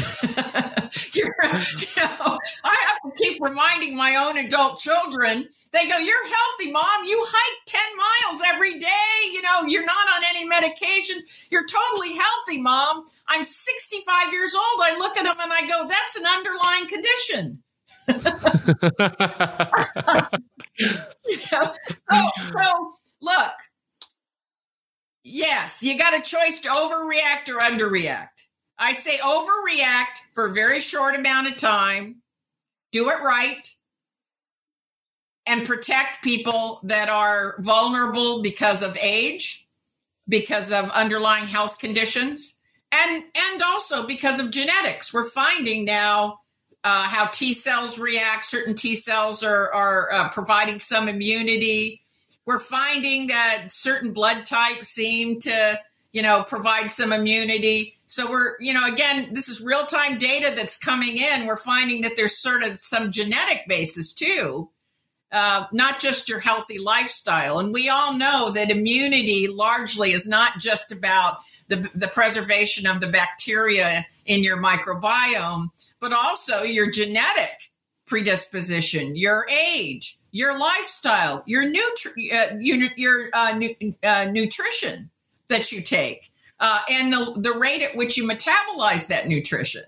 [1.13, 5.47] you know, I have to keep reminding my own adult children.
[5.71, 7.03] They go, "You're healthy, mom.
[7.05, 9.31] You hike ten miles every day.
[9.31, 11.21] You know, you're not on any medications.
[11.51, 14.81] You're totally healthy, mom." I'm 65 years old.
[14.83, 17.63] I look at them and I go, that's an underlying condition.
[21.49, 21.73] so,
[22.61, 23.53] so, look,
[25.23, 28.27] yes, you got a choice to overreact or underreact.
[28.77, 32.17] I say overreact for a very short amount of time,
[32.91, 33.65] do it right,
[35.45, 39.65] and protect people that are vulnerable because of age,
[40.27, 42.55] because of underlying health conditions
[42.91, 46.39] and and also because of genetics we're finding now
[46.83, 48.45] uh, how T cells react.
[48.45, 52.01] Certain T cells are, are uh, providing some immunity.
[52.45, 55.79] We're finding that certain blood types seem to,
[56.11, 57.97] you know, provide some immunity.
[58.07, 61.45] So we're, you know, again, this is real time data that's coming in.
[61.45, 64.69] We're finding that there's sort of some genetic basis too,
[65.31, 67.59] uh, not just your healthy lifestyle.
[67.59, 71.37] And we all know that immunity largely is not just about
[71.71, 75.67] the, the preservation of the bacteria in your microbiome,
[76.01, 77.71] but also your genetic
[78.05, 85.09] predisposition, your age, your lifestyle, your, nutri- uh, your, your uh, nu- uh, nutrition
[85.47, 89.83] that you take, uh, and the, the rate at which you metabolize that nutrition.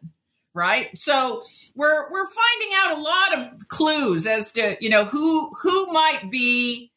[0.56, 1.42] Right, so
[1.74, 6.30] we're we're finding out a lot of clues as to you know who who might
[6.30, 6.92] be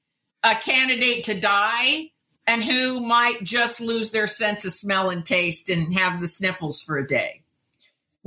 [0.45, 2.11] a candidate to die
[2.47, 6.81] and who might just lose their sense of smell and taste and have the sniffles
[6.81, 7.43] for a day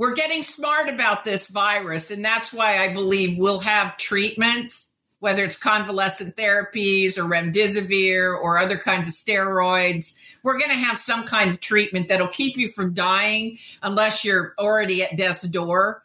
[0.00, 5.44] we're getting smart about this virus, and that's why I believe we'll have treatments, whether
[5.44, 10.14] it's convalescent therapies or remdesivir or other kinds of steroids.
[10.42, 14.54] We're going to have some kind of treatment that'll keep you from dying unless you're
[14.58, 16.02] already at death's door.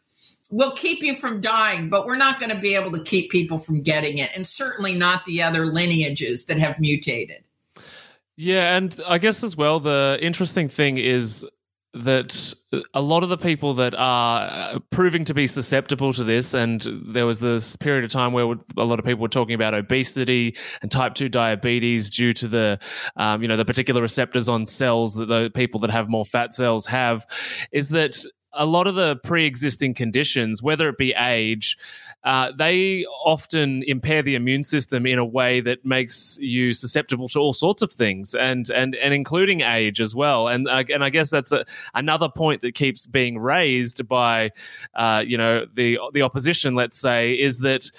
[0.51, 3.59] We'll keep you from dying, but we're not going to be able to keep people
[3.59, 7.44] from getting it, and certainly not the other lineages that have mutated.
[8.37, 11.45] Yeah, and I guess as well, the interesting thing is
[11.93, 12.53] that
[12.93, 16.85] a lot of the people that are uh, proving to be susceptible to this, and
[17.07, 20.57] there was this period of time where a lot of people were talking about obesity
[20.81, 22.77] and type two diabetes due to the,
[23.15, 26.51] um, you know, the particular receptors on cells that the people that have more fat
[26.51, 27.25] cells have,
[27.71, 28.17] is that
[28.55, 31.77] a lot of the pre-existing conditions, whether it be age,
[32.23, 37.39] uh, they often impair the immune system in a way that makes you susceptible to
[37.39, 40.47] all sorts of things, and and and including age as well.
[40.47, 44.51] And uh, and I guess that's a, another point that keeps being raised by,
[44.95, 46.75] uh, you know, the the opposition.
[46.75, 47.91] Let's say is that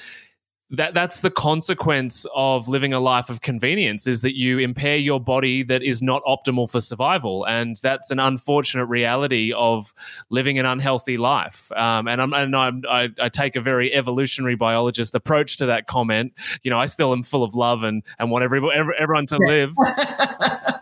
[0.71, 5.21] that that's the consequence of living a life of convenience is that you impair your
[5.21, 7.45] body that is not optimal for survival.
[7.45, 9.95] And that's an unfortunate reality of
[10.29, 11.71] living an unhealthy life.
[11.73, 15.87] Um, and, I'm, and I'm, I, I take a very evolutionary biologist approach to that
[15.87, 16.33] comment.
[16.63, 18.61] You know I still am full of love and, and want every,
[18.99, 19.73] everyone to live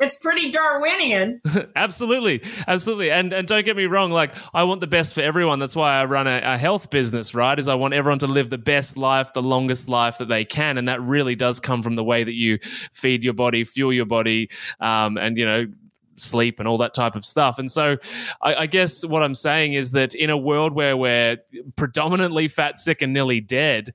[0.00, 1.40] it's pretty Darwinian.
[1.76, 4.10] absolutely, absolutely, and and don't get me wrong.
[4.10, 5.58] Like I want the best for everyone.
[5.58, 7.58] That's why I run a, a, health business, right?
[7.58, 10.78] Is I want everyone to live the best life, the longest life that they can,
[10.78, 12.58] and that really does come from the way that you
[12.92, 15.66] feed your body, fuel your body, um, and you know
[16.20, 17.58] sleep and all that type of stuff.
[17.58, 17.96] And so
[18.40, 21.38] I, I, guess what I'm saying is that in a world where we're
[21.76, 23.94] predominantly fat, sick, and nearly dead,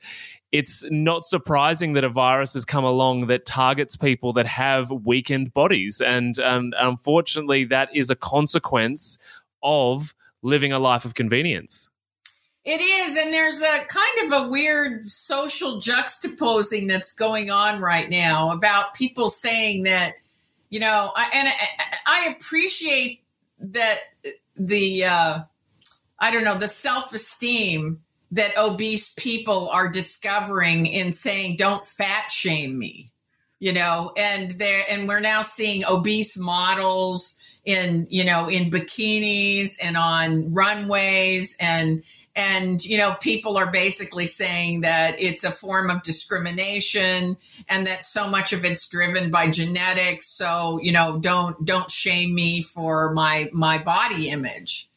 [0.56, 5.54] it's not surprising that a virus has come along that targets people that have weakened
[5.54, 6.00] bodies.
[6.00, 9.18] And um, unfortunately, that is a consequence
[9.62, 11.90] of living a life of convenience.
[12.64, 18.10] It is, and there's a kind of a weird social juxtaposing that's going on right
[18.10, 20.14] now about people saying that,
[20.70, 23.22] you know, I, and I, I appreciate
[23.60, 24.00] that
[24.56, 25.40] the, uh,
[26.18, 28.00] I don't know, the self esteem
[28.36, 33.12] that obese people are discovering in saying don't fat shame me
[33.60, 34.12] you know?
[34.18, 40.54] And there and we're now seeing obese models in you know in bikinis and on
[40.54, 42.04] runways and
[42.36, 47.36] and you know people are basically saying that it's a form of discrimination
[47.68, 50.30] and that so much of it's driven by genetics.
[50.30, 54.90] So you know don't don't shame me for my my body image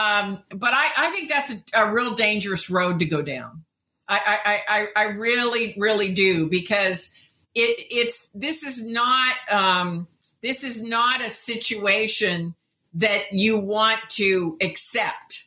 [0.00, 3.64] um, but I, I think that's a, a, real dangerous road to go down.
[4.08, 7.10] I, I, I, I really, really do because
[7.54, 10.08] it, it's this is not um,
[10.42, 12.54] this is not a situation
[12.94, 15.44] that you want to accept.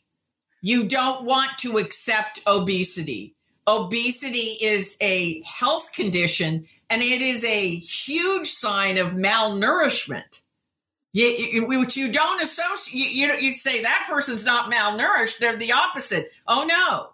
[0.61, 3.35] You don't want to accept obesity.
[3.67, 10.41] Obesity is a health condition and it is a huge sign of malnourishment.
[11.13, 12.95] You, you, which you don't associate.
[12.95, 15.37] You, you you say that person's not malnourished.
[15.37, 16.31] They're the opposite.
[16.47, 17.09] Oh no,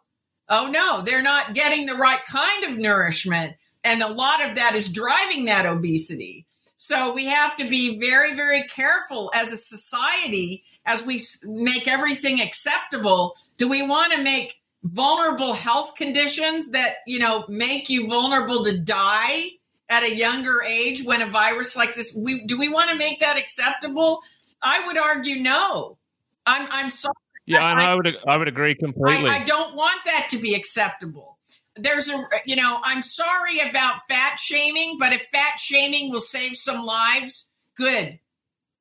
[0.47, 4.73] oh no, they're not getting the right kind of nourishment, and a lot of that
[4.73, 6.45] is driving that obesity.
[6.77, 12.39] So we have to be very very careful as a society as we make everything
[12.39, 13.35] acceptable.
[13.57, 18.77] Do we want to make vulnerable health conditions that you know make you vulnerable to
[18.77, 19.49] die?
[19.89, 23.19] At a younger age when a virus like this we do we want to make
[23.19, 24.21] that acceptable?
[24.61, 25.97] I would argue no.
[26.45, 27.13] I'm i'm sorry.
[27.45, 29.29] Yeah I, I, would i would agree completely.
[29.29, 31.37] I, I don't want that to be acceptable.
[31.75, 36.55] There's a you know i'm sorry about fat shaming but if fat shaming will save
[36.55, 38.19] some lives good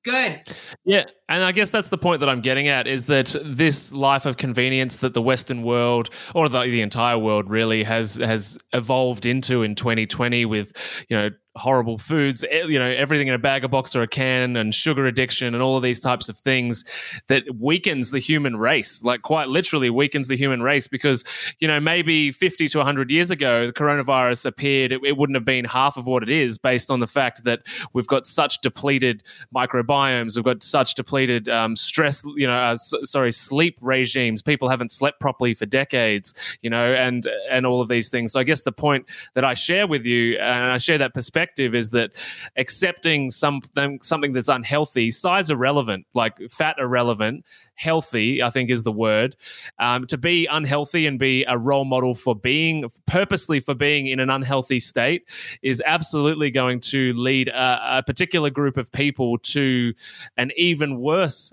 [0.04, 0.42] good.
[0.84, 4.24] Yeah And I guess that's the point that I'm getting at is that this life
[4.24, 9.26] of convenience that the Western world or the, the entire world really has has evolved
[9.26, 10.72] into in 2020 with,
[11.08, 14.08] you know, horrible foods, eh, you know, everything in a bag, a box, or a
[14.08, 16.84] can, and sugar addiction, and all of these types of things
[17.28, 20.88] that weakens the human race, like quite literally weakens the human race.
[20.88, 21.24] Because,
[21.58, 25.44] you know, maybe 50 to 100 years ago, the coronavirus appeared, it, it wouldn't have
[25.44, 27.62] been half of what it is based on the fact that
[27.92, 29.22] we've got such depleted
[29.54, 31.17] microbiomes, we've got such depleted
[31.48, 34.42] um, stress, you know, uh, s- sorry, sleep regimes.
[34.42, 38.32] People haven't slept properly for decades, you know, and and all of these things.
[38.32, 41.74] So I guess the point that I share with you, and I share that perspective
[41.74, 42.12] is that
[42.56, 47.44] accepting something something that's unhealthy, size irrelevant, like fat irrelevant,
[47.74, 49.36] healthy, I think is the word.
[49.78, 54.20] Um, to be unhealthy and be a role model for being purposely for being in
[54.20, 55.22] an unhealthy state
[55.62, 59.94] is absolutely going to lead a, a particular group of people to
[60.36, 61.07] an even worse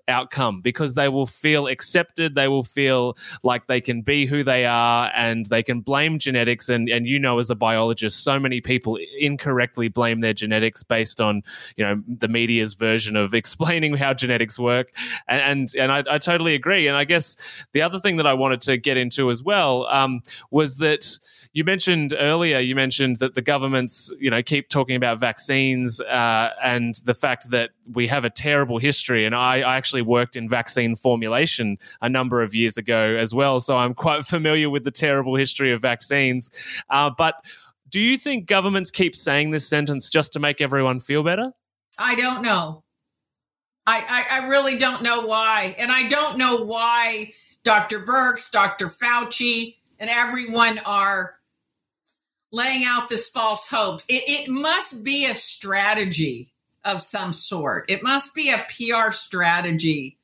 [0.08, 4.66] outcome because they will feel accepted, they will feel like they can be who they
[4.66, 6.70] are, and they can blame genetics.
[6.70, 11.22] And and you know, as a biologist, so many people incorrectly blame their genetics based
[11.22, 11.44] on
[11.78, 14.92] you know the media's version of explaining how genetics work,
[15.28, 16.88] and and, and I, I, totally agree.
[16.88, 17.36] And I guess
[17.72, 21.18] the other thing that I wanted to get into as well um, was that
[21.56, 26.52] you mentioned earlier you mentioned that the governments you know keep talking about vaccines uh,
[26.64, 30.48] and the fact that we have a terrible history and I, I, actually worked in
[30.48, 34.92] vaccine formulation a number of years ago as well so i'm quite familiar with the
[34.92, 36.52] terrible history of vaccines
[36.92, 37.36] uh, but
[37.90, 41.54] do you think governments keep saying this sentence just to make everyone feel better?
[41.98, 42.84] I don't know.
[43.88, 45.76] I, I, I really don't know why.
[45.78, 47.34] And I don't know why
[47.64, 48.02] Dr.
[48.02, 48.90] Birx, Dr.
[48.90, 51.35] Fauci, and everyone are
[52.56, 54.02] laying out this false hope.
[54.08, 56.52] It, it must be a strategy
[56.84, 57.90] of some sort.
[57.90, 60.18] It must be a PR strategy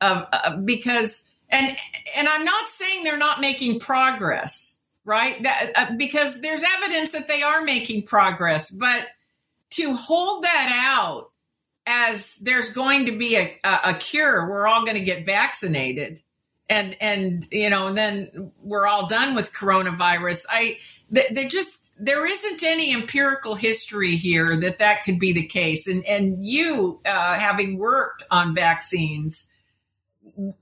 [0.00, 1.76] of uh, because and
[2.16, 4.76] and I'm not saying they're not making progress
[5.08, 5.42] right?
[5.42, 9.06] That, uh, because there's evidence that they are making progress, but
[9.70, 11.30] to hold that out
[11.86, 16.20] as there's going to be a, a, a cure, we're all going to get vaccinated,
[16.68, 20.44] and and you know, and then we're all done with coronavirus.
[20.50, 20.78] I
[21.10, 26.04] there just there isn't any empirical history here that that could be the case, and
[26.04, 29.46] and you uh, having worked on vaccines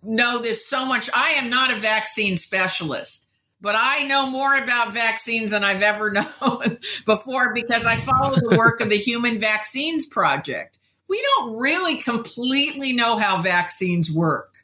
[0.03, 1.11] know this so much.
[1.15, 3.27] I am not a vaccine specialist
[3.61, 8.57] but I know more about vaccines than I've ever known before because I follow the
[8.57, 10.79] work of the Human Vaccines Project.
[11.09, 14.55] We don't really completely know how vaccines work.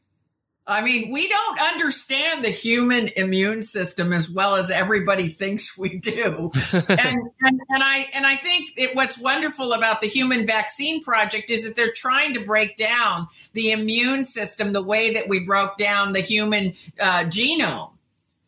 [0.64, 5.98] I mean, we don't understand the human immune system as well as everybody thinks we
[5.98, 6.52] do.
[6.72, 11.50] and, and, and I and I think it, what's wonderful about the Human Vaccine Project
[11.50, 15.76] is that they're trying to break down the immune system the way that we broke
[15.78, 17.92] down the human uh, genome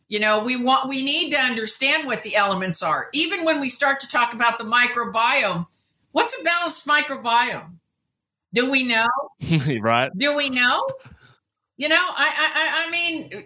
[0.07, 3.09] you know, we want we need to understand what the elements are.
[3.13, 5.65] Even when we start to talk about the microbiome,
[6.11, 7.77] what's a balanced microbiome?
[8.53, 9.07] Do we know?
[9.81, 10.11] right.
[10.15, 10.87] Do we know?
[11.77, 13.45] You know, I I I mean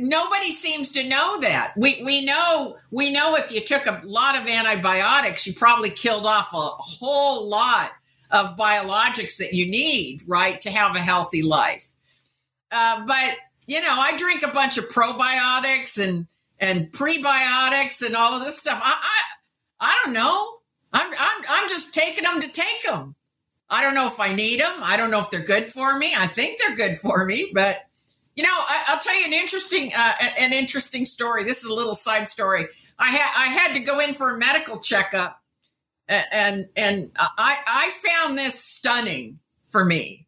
[0.00, 1.74] nobody seems to know that.
[1.76, 6.26] We we know we know if you took a lot of antibiotics, you probably killed
[6.26, 7.92] off a whole lot
[8.30, 11.90] of biologics that you need, right, to have a healthy life.
[12.70, 13.36] Uh, but
[13.66, 16.26] you know, I drink a bunch of probiotics and
[16.58, 18.80] and prebiotics and all of this stuff.
[18.82, 18.96] I
[19.80, 20.52] I, I don't know.
[20.92, 23.14] I'm, I'm I'm just taking them to take them.
[23.68, 24.74] I don't know if I need them.
[24.82, 26.12] I don't know if they're good for me.
[26.16, 27.80] I think they're good for me, but
[28.36, 31.44] you know, I, will tell you an interesting uh, an interesting story.
[31.44, 32.66] This is a little side story.
[32.98, 35.40] I had I had to go in for a medical checkup,
[36.08, 40.26] and and I I found this stunning for me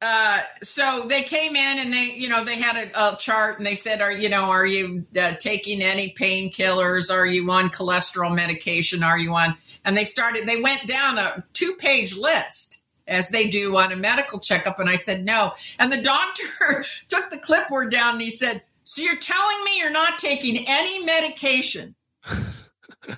[0.00, 3.66] uh, so they came in and they, you know, they had a, a chart and
[3.66, 7.12] they said, "Are you know, are you uh, taking any painkillers?
[7.12, 9.02] Are you on cholesterol medication?
[9.02, 9.56] Are you on?"
[9.88, 10.46] And they started.
[10.46, 14.96] They went down a two-page list as they do on a medical checkup, and I
[14.96, 15.54] said no.
[15.78, 19.90] And the doctor took the clipboard down and he said, "So you're telling me you're
[19.90, 21.94] not taking any medication?"
[22.28, 23.16] and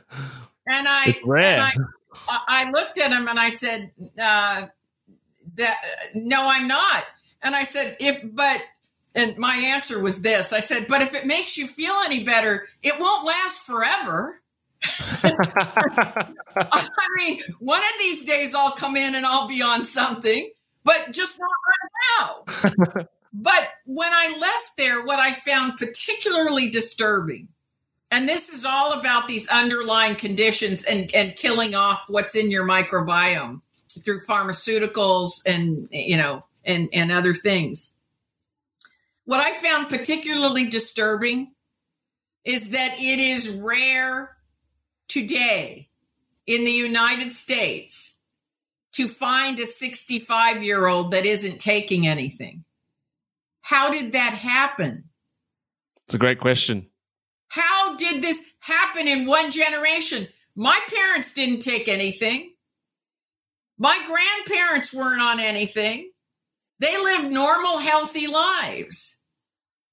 [0.69, 1.75] I, and I,
[2.29, 3.91] I looked at him and I said.
[4.21, 4.67] Uh,
[5.57, 5.79] that
[6.15, 7.05] no i'm not
[7.43, 8.63] and i said if but
[9.15, 12.69] and my answer was this i said but if it makes you feel any better
[12.83, 14.41] it won't last forever
[15.23, 20.51] i mean one of these days i'll come in and i'll be on something
[20.85, 22.45] but just not right
[22.97, 23.05] now
[23.35, 27.49] but when i left there what i found particularly disturbing
[28.11, 32.67] and this is all about these underlying conditions and, and killing off what's in your
[32.67, 33.61] microbiome
[34.05, 37.91] through pharmaceuticals and you know and and other things.
[39.25, 41.53] What I found particularly disturbing
[42.45, 44.37] is that it is rare
[45.11, 45.89] today
[46.47, 48.15] in the United States
[48.93, 52.65] to find a 65 year old that isn't taking anything.
[53.61, 55.05] How did that happen?
[56.05, 56.87] It's a great question.
[57.49, 60.29] How did this happen in one generation?
[60.57, 62.53] My parents didn't take anything.
[63.79, 66.11] My grandparents weren't on anything.
[66.81, 69.17] They lived normal, healthy lives.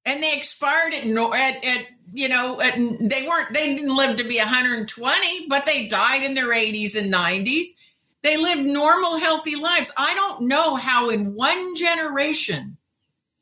[0.06, 4.24] And they expired at, at, at you know, uh, they weren't, they didn't live to
[4.24, 7.68] be 120, but they died in their 80s and 90s.
[8.24, 9.92] They lived normal, healthy lives.
[9.98, 12.78] I don't know how in one generation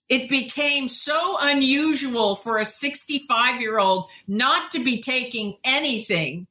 [0.09, 6.47] it became so unusual for a 65 year old not to be taking anything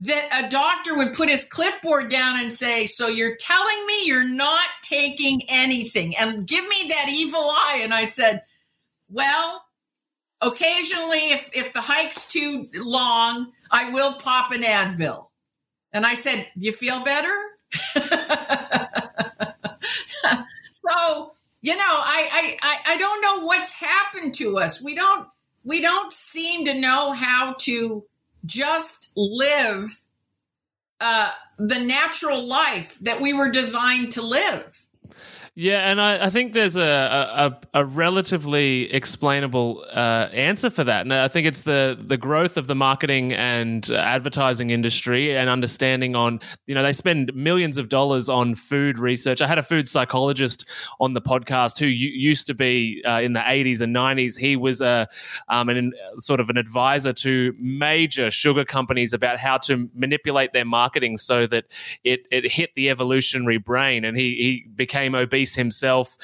[0.00, 4.28] that a doctor would put his clipboard down and say, So you're telling me you're
[4.28, 6.14] not taking anything?
[6.16, 7.80] And give me that evil eye.
[7.82, 8.42] And I said,
[9.08, 9.64] Well,
[10.44, 15.26] occasionally, if, if the hike's too long, I will pop an Advil.
[15.92, 17.34] And I said, You feel better?
[20.72, 21.32] so,
[21.62, 24.80] you know, I, I I don't know what's happened to us.
[24.80, 25.26] We don't
[25.64, 28.04] we don't seem to know how to
[28.44, 30.02] just live
[31.00, 34.83] uh, the natural life that we were designed to live.
[35.56, 41.02] Yeah, and I, I think there's a, a, a relatively explainable uh, answer for that,
[41.02, 46.16] and I think it's the the growth of the marketing and advertising industry and understanding
[46.16, 49.40] on you know they spend millions of dollars on food research.
[49.40, 53.40] I had a food psychologist on the podcast who used to be uh, in the
[53.40, 54.36] 80s and 90s.
[54.36, 55.06] He was a
[55.48, 60.64] um, an sort of an advisor to major sugar companies about how to manipulate their
[60.64, 61.66] marketing so that
[62.02, 66.16] it it hit the evolutionary brain, and he he became obese himself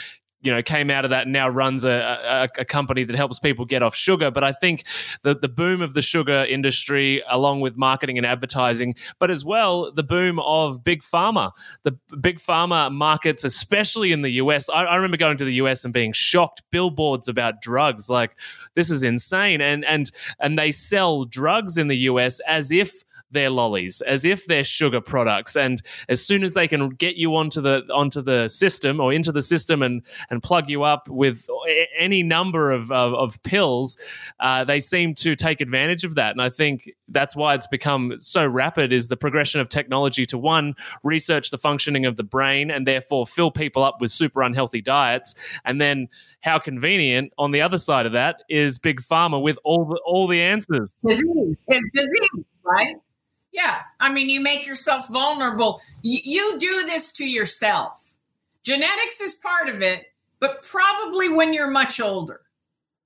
[0.42, 3.38] you know came out of that and now runs a, a, a, company that helps
[3.38, 4.30] people get off sugar.
[4.30, 4.84] But i think
[5.22, 9.92] the, the boom of the sugar industry along with marketing and advertising but as well
[9.92, 11.52] the boom of big pharma.
[11.82, 15.84] The big pharma markets especially in the us I, I remember going to the us
[15.84, 16.62] and being shocked.
[16.70, 18.34] Billboards about drugs like
[18.74, 19.60] this is insane.
[19.60, 24.47] And and and they sell drugs in the us as if their lollies as if
[24.47, 25.57] they're sugar products.
[25.57, 29.33] And as soon as they can get you onto the onto the system or into
[29.33, 31.47] the system and and plug you up with
[31.99, 33.97] any number of of, of pills
[34.41, 36.33] uh, they seem to take advantage of that.
[36.33, 40.39] And i think that's why it's become so rapid is the progression of technology to
[40.39, 44.81] one research the functioning of the brain and therefore fill people up with super unhealthy
[44.81, 45.35] diets.
[45.64, 46.09] And then
[46.43, 50.26] how convenient on the other side of that is big pharma with all the all
[50.26, 50.97] the answers.
[51.07, 51.57] Disease.
[51.68, 52.97] It's disease right
[53.53, 53.82] yeah.
[53.98, 55.80] I mean, you make yourself vulnerable.
[56.05, 58.14] Y- you do this to yourself.
[58.62, 60.07] Genetics is part of it,
[60.38, 62.42] but probably when you're much older,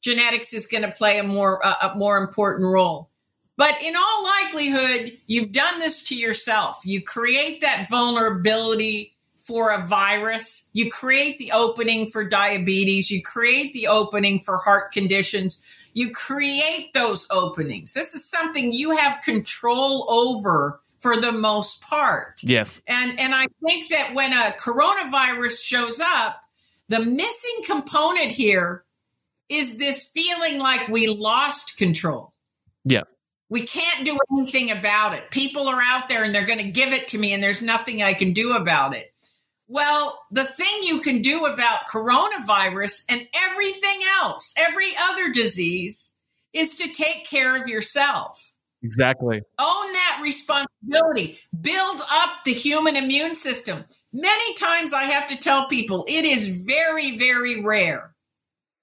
[0.01, 3.11] genetics is going to play a more a more important role.
[3.57, 6.80] But in all likelihood, you've done this to yourself.
[6.84, 10.64] You create that vulnerability for a virus.
[10.72, 13.11] You create the opening for diabetes.
[13.11, 15.61] You create the opening for heart conditions
[15.95, 17.95] you create those openings.
[17.95, 22.40] This is something you have control over for the most part.
[22.42, 22.80] Yes.
[22.86, 26.40] And and I think that when a coronavirus shows up,
[26.88, 28.84] the missing component here
[29.49, 32.32] is this feeling like we lost control.
[32.84, 33.03] Yeah.
[33.49, 35.30] We can't do anything about it.
[35.30, 38.03] People are out there and they're going to give it to me and there's nothing
[38.03, 39.13] I can do about it.
[39.75, 46.12] Well, the thing you can do about coronavirus and everything else, every other disease,
[46.53, 48.55] is to take care of yourself.
[48.85, 49.39] Exactly.
[49.59, 51.41] Own that responsibility.
[51.61, 53.85] Build up the human immune system.
[54.12, 58.14] Many times I have to tell people it is very, very rare,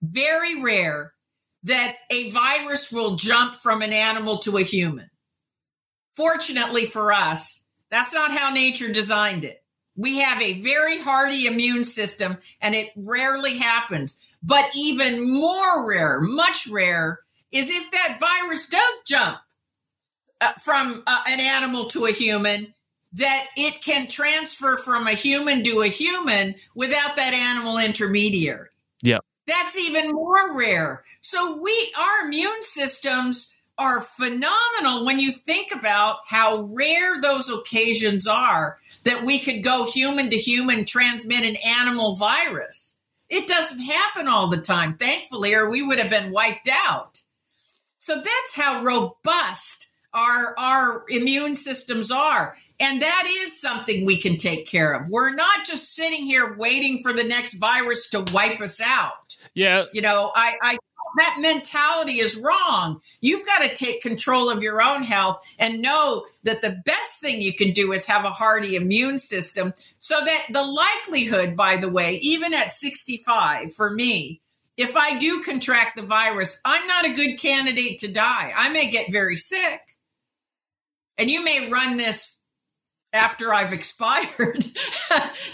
[0.02, 1.14] very rare
[1.64, 5.10] that a virus will jump from an animal to a human.
[6.18, 9.62] Fortunately for us, that's not how nature designed it.
[9.96, 14.20] We have a very hardy immune system, and it rarely happens.
[14.44, 17.20] But even more rare, much rare,
[17.52, 19.40] is if that virus does jump
[20.40, 22.74] uh, from uh, an animal to a human,
[23.14, 28.70] that it can transfer from a human to a human without that animal intermediary.
[29.02, 29.20] Yeah.
[29.48, 31.04] That's even more rare.
[31.20, 38.28] So we our immune systems are phenomenal when you think about how rare those occasions
[38.28, 42.96] are that we could go human to human, transmit an animal virus.
[43.30, 47.22] It doesn't happen all the time, thankfully, or we would have been wiped out.
[48.00, 52.58] So that's how robust our our immune systems are.
[52.80, 55.08] And that is something we can take care of.
[55.08, 59.38] We're not just sitting here waiting for the next virus to wipe us out.
[59.54, 59.86] Yeah.
[59.94, 60.78] You know, I, I
[61.18, 63.02] that mentality is wrong.
[63.20, 67.42] You've got to take control of your own health and know that the best thing
[67.42, 71.90] you can do is have a hearty immune system so that the likelihood, by the
[71.90, 74.42] way, even at 65 for me,
[74.78, 78.52] if I do contract the virus, I'm not a good candidate to die.
[78.56, 79.82] I may get very sick.
[81.18, 82.38] And you may run this
[83.14, 84.66] after I've expired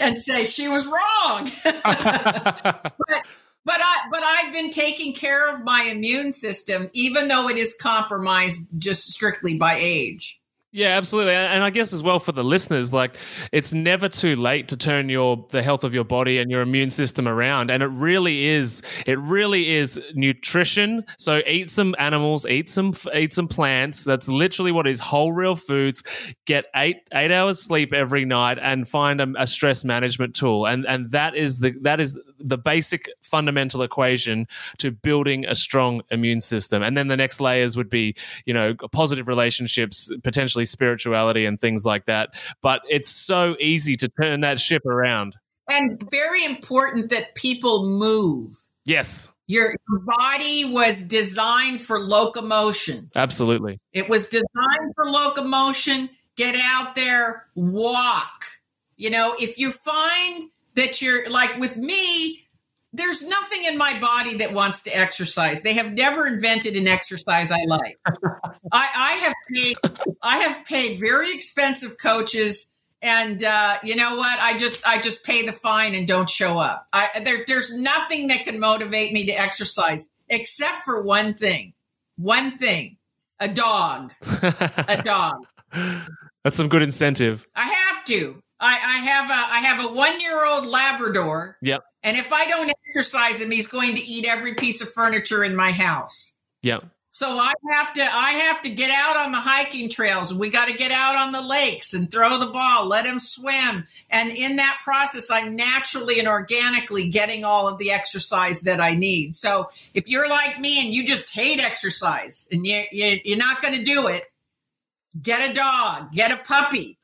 [0.00, 1.50] and say she was wrong.
[1.64, 3.26] but
[3.64, 7.74] but I but I've been taking care of my immune system, even though it is
[7.80, 10.38] compromised just strictly by age.
[10.70, 11.32] Yeah, absolutely.
[11.32, 13.16] And I guess as well for the listeners, like
[13.52, 16.90] it's never too late to turn your the health of your body and your immune
[16.90, 17.70] system around.
[17.70, 21.06] And it really is it really is nutrition.
[21.16, 24.04] So eat some animals, eat some eat some plants.
[24.04, 26.02] That's literally what is whole real foods.
[26.44, 30.66] Get 8 8 hours sleep every night and find a, a stress management tool.
[30.66, 34.46] And and that is the that is the basic fundamental equation
[34.78, 36.82] to building a strong immune system.
[36.82, 38.14] And then the next layers would be,
[38.44, 42.34] you know, positive relationships, potentially spirituality and things like that.
[42.62, 45.36] But it's so easy to turn that ship around.
[45.68, 48.54] And very important that people move.
[48.84, 49.30] Yes.
[49.46, 53.10] Your body was designed for locomotion.
[53.16, 53.80] Absolutely.
[53.92, 56.10] It was designed for locomotion.
[56.36, 58.44] Get out there, walk.
[58.96, 62.44] You know, if you find that you're like with me,
[62.92, 65.60] there's nothing in my body that wants to exercise.
[65.60, 67.98] They have never invented an exercise I like.
[68.72, 69.76] I, I, have paid
[70.22, 72.66] I have paid very expensive coaches,
[73.02, 74.38] and uh, you know what?
[74.40, 76.86] I just I just pay the fine and don't show up.
[76.92, 81.74] I, there's there's nothing that can motivate me to exercise except for one thing.
[82.16, 82.98] One thing:
[83.40, 84.12] a dog.
[84.42, 85.44] a dog.
[86.44, 87.48] That's some good incentive.
[87.56, 88.40] I have to.
[88.60, 91.56] I, I have a I have a one year old Labrador.
[91.62, 91.84] Yep.
[92.02, 95.54] And if I don't exercise him, he's going to eat every piece of furniture in
[95.54, 96.32] my house.
[96.62, 96.84] Yep.
[97.10, 100.50] So I have to I have to get out on the hiking trails and we
[100.50, 103.86] got to get out on the lakes and throw the ball, let him swim.
[104.10, 108.94] And in that process I'm naturally and organically getting all of the exercise that I
[108.94, 109.34] need.
[109.34, 113.62] So if you're like me and you just hate exercise and you, you you're not
[113.62, 114.24] going to do it,
[115.20, 116.97] get a dog, get a puppy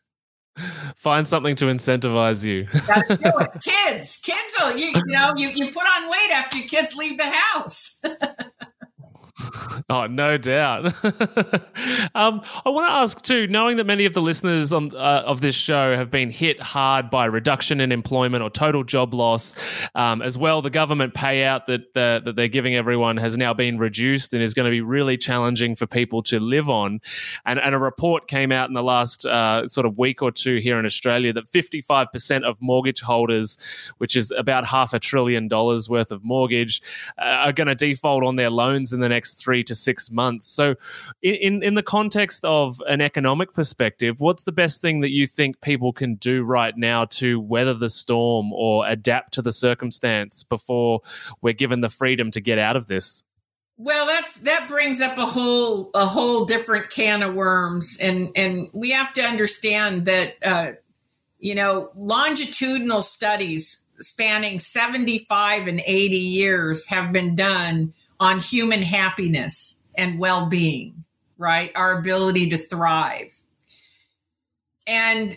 [0.96, 2.66] Find something to incentivize you.
[3.61, 7.24] kids, kids, you, you know, you, you put on weight after your kids leave the
[7.24, 7.98] house.
[9.90, 10.86] Oh, no doubt.
[12.14, 15.40] um, I want to ask too, knowing that many of the listeners on uh, of
[15.40, 19.57] this show have been hit hard by reduction in employment or total job loss,
[19.94, 24.32] um, as well, the government payout that that they're giving everyone has now been reduced
[24.32, 27.00] and is going to be really challenging for people to live on.
[27.44, 30.59] And, and a report came out in the last uh, sort of week or two
[30.59, 33.59] here in Australia that 55% of mortgage holders,
[33.98, 36.80] which is about half a trillion dollars worth of mortgage,
[37.18, 40.47] uh, are going to default on their loans in the next three to six months.
[40.47, 40.76] So,
[41.22, 45.61] in in the context of an economic perspective, what's the best thing that you think
[45.61, 51.01] people can do right now to weather the storm or adapt to the circumstance before
[51.42, 53.22] we're given the freedom to get out of this?
[53.76, 58.68] Well, that's that brings up a whole a whole different can of worms, and and
[58.72, 60.72] we have to understand that uh,
[61.38, 69.78] you know longitudinal studies spanning 75 and 80 years have been done on human happiness
[69.96, 71.04] and well being,
[71.38, 71.72] right?
[71.74, 73.40] Our ability to thrive.
[74.86, 75.36] And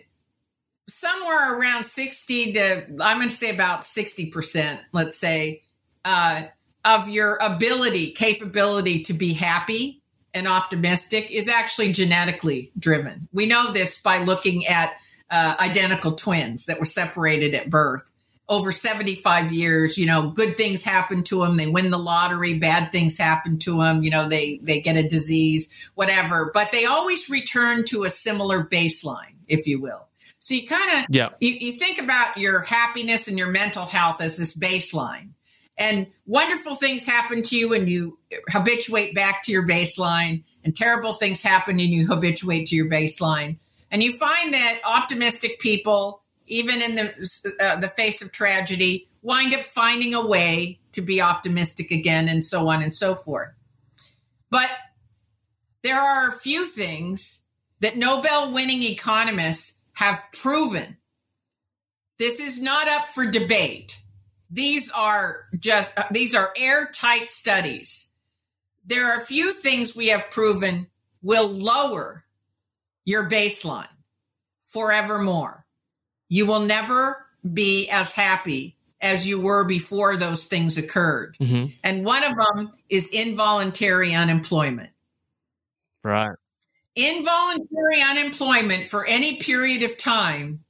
[0.90, 5.64] somewhere around 60 to, I'm going to say about 60%, let's say,
[6.06, 6.44] uh,
[6.86, 10.02] of your ability, capability to be happy
[10.34, 13.28] and optimistic is actually genetically driven.
[13.34, 14.96] We know this by looking at
[15.30, 18.04] uh, identical twins that were separated at birth
[18.50, 22.92] over 75 years you know good things happen to them they win the lottery bad
[22.92, 26.52] things happen to them you know they they get a disease whatever.
[26.54, 30.08] But they always return to a similar baseline if you will.
[30.40, 31.30] So you kind of yeah.
[31.40, 35.32] you, you think about your happiness and your mental health as this baseline.
[35.78, 38.18] And wonderful things happen to you and you
[38.50, 43.58] habituate back to your baseline and terrible things happen and you habituate to your baseline.
[43.92, 49.54] And you find that optimistic people even in the uh, the face of tragedy, wind
[49.54, 53.54] up finding a way to be optimistic again, and so on and so forth.
[54.50, 54.70] But
[55.84, 57.40] there are a few things
[57.82, 60.98] that Nobel winning economists have proven.
[62.18, 64.00] This is not up for debate.
[64.50, 68.08] These are just uh, these are airtight studies.
[68.86, 70.88] There are a few things we have proven
[71.22, 72.24] will lower
[73.04, 73.88] your baseline
[74.62, 75.67] forevermore.
[76.30, 81.36] You will never be as happy as you were before those things occurred.
[81.40, 81.72] Mm-hmm.
[81.84, 84.90] And one of them is involuntary unemployment.
[86.04, 86.36] Right.
[86.96, 90.64] Involuntary unemployment for any period of time,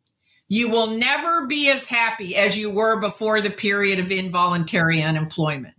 [0.50, 5.74] you will never be as happy as you were before the period of involuntary unemployment.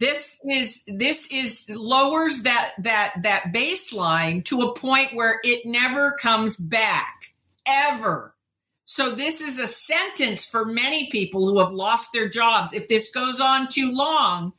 [0.00, 6.12] This is this is lowers that that that baseline to a point where it never
[6.12, 7.14] comes back
[7.66, 8.33] ever.
[8.84, 12.72] So this is a sentence for many people who have lost their jobs.
[12.72, 14.52] If this goes on too long,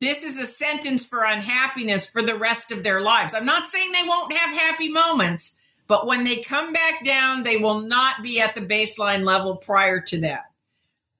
[0.00, 3.34] this is a sentence for unhappiness for the rest of their lives.
[3.34, 5.54] I'm not saying they won't have happy moments,
[5.88, 10.00] but when they come back down, they will not be at the baseline level prior
[10.00, 10.44] to that.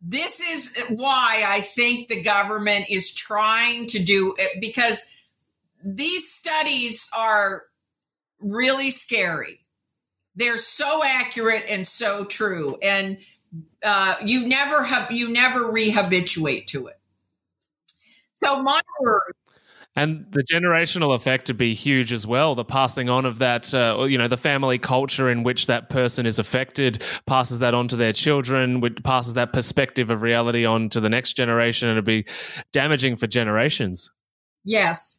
[0.02, 5.02] This is why I think the government is trying to do it because
[5.82, 7.62] these studies are
[8.40, 9.65] really scary.
[10.36, 13.18] They're so accurate and so true, and
[13.82, 17.00] uh, you never have you never rehabituate to it.
[18.34, 19.32] So my word
[19.98, 22.54] And the generational effect would be huge as well.
[22.54, 26.26] The passing on of that, uh, you know, the family culture in which that person
[26.26, 30.90] is affected passes that on to their children, which passes that perspective of reality on
[30.90, 31.88] to the next generation.
[31.88, 32.26] And it'd be
[32.72, 34.10] damaging for generations.
[34.64, 35.18] Yes.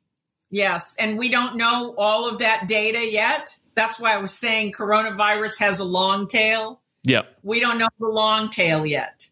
[0.52, 0.96] Yes.
[1.00, 3.58] And we don't know all of that data yet.
[3.78, 6.82] That's why I was saying coronavirus has a long tail.
[7.04, 7.22] Yeah.
[7.44, 9.30] We don't know the long tail yet.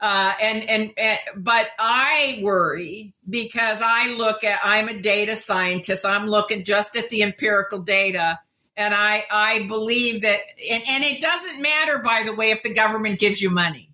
[0.00, 6.04] Uh, and, and, and but I worry because I look at I'm a data scientist.
[6.04, 8.38] I'm looking just at the empirical data,
[8.76, 10.40] and I I believe that
[10.70, 13.88] and, and it doesn't matter by the way if the government gives you money.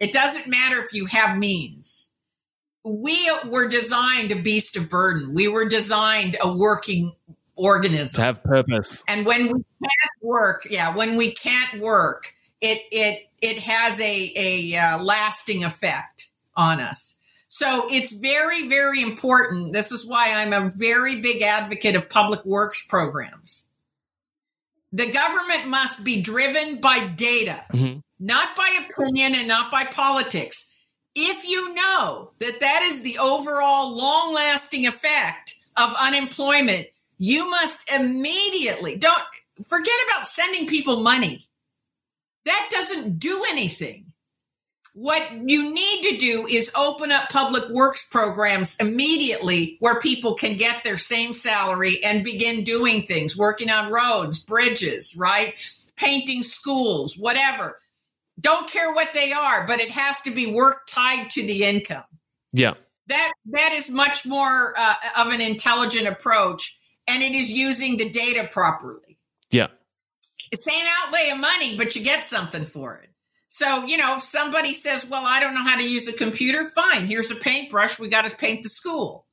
[0.00, 2.08] It doesn't matter if you have means.
[2.82, 5.34] We were designed a beast of burden.
[5.34, 7.12] We were designed a working
[7.60, 8.16] organism.
[8.16, 9.04] To have purpose.
[9.08, 9.52] and when we
[9.82, 15.64] can't work yeah when we can't work it it it has a a uh, lasting
[15.64, 17.16] effect on us.
[17.48, 19.72] So it's very very important.
[19.72, 23.66] This is why i'm a very big advocate of public works programs.
[24.92, 28.02] The government must be driven by data Mhm.
[28.18, 30.66] not by opinion and not by politics.
[31.14, 36.86] If you know that that is the overall long lasting effect of unemployment
[37.20, 39.22] you must immediately don't
[39.66, 41.46] forget about sending people money.
[42.46, 44.06] That doesn't do anything.
[44.94, 50.56] What you need to do is open up public works programs immediately where people can
[50.56, 55.54] get their same salary and begin doing things, working on roads, bridges, right?
[55.96, 57.78] Painting schools, whatever.
[58.40, 62.04] Don't care what they are, but it has to be work tied to the income
[62.52, 62.74] Yeah.
[63.08, 68.08] that that is much more uh, of an intelligent approach and it is using the
[68.08, 69.18] data properly.
[69.50, 69.68] Yeah.
[70.52, 73.10] it's same outlay of money but you get something for it.
[73.48, 76.66] So you know if somebody says well i don't know how to use a computer
[76.70, 79.26] fine here's a paintbrush we got to paint the school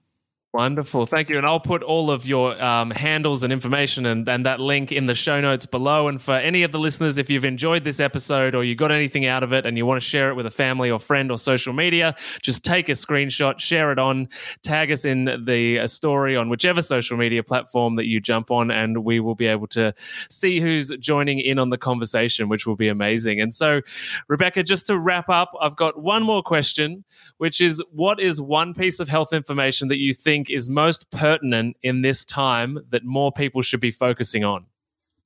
[0.53, 1.07] Wonderful.
[1.07, 1.37] Thank you.
[1.39, 5.07] And I'll put all of your um, handles and information and, and that link in
[5.07, 6.07] the show notes below.
[6.07, 9.25] And for any of the listeners, if you've enjoyed this episode or you got anything
[9.25, 11.39] out of it and you want to share it with a family or friend or
[11.39, 14.29] social media, just take a screenshot, share it on,
[14.61, 18.69] tag us in the uh, story on whichever social media platform that you jump on,
[18.69, 19.91] and we will be able to
[20.29, 23.41] see who's joining in on the conversation, which will be amazing.
[23.41, 23.81] And so,
[24.27, 27.05] Rebecca, just to wrap up, I've got one more question,
[27.37, 31.77] which is what is one piece of health information that you think is most pertinent
[31.81, 34.65] in this time that more people should be focusing on?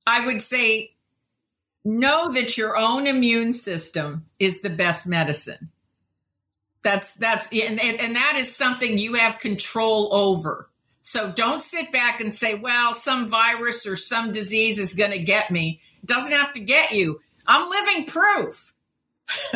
[0.06, 0.92] I would say
[1.84, 5.70] know that your own immune system is the best medicine.
[6.82, 10.68] That's that's and, and, and that is something you have control over.
[11.02, 15.18] So don't sit back and say, well, some virus or some disease is going to
[15.18, 15.80] get me.
[16.02, 17.20] It doesn't have to get you.
[17.46, 18.67] I'm living proof.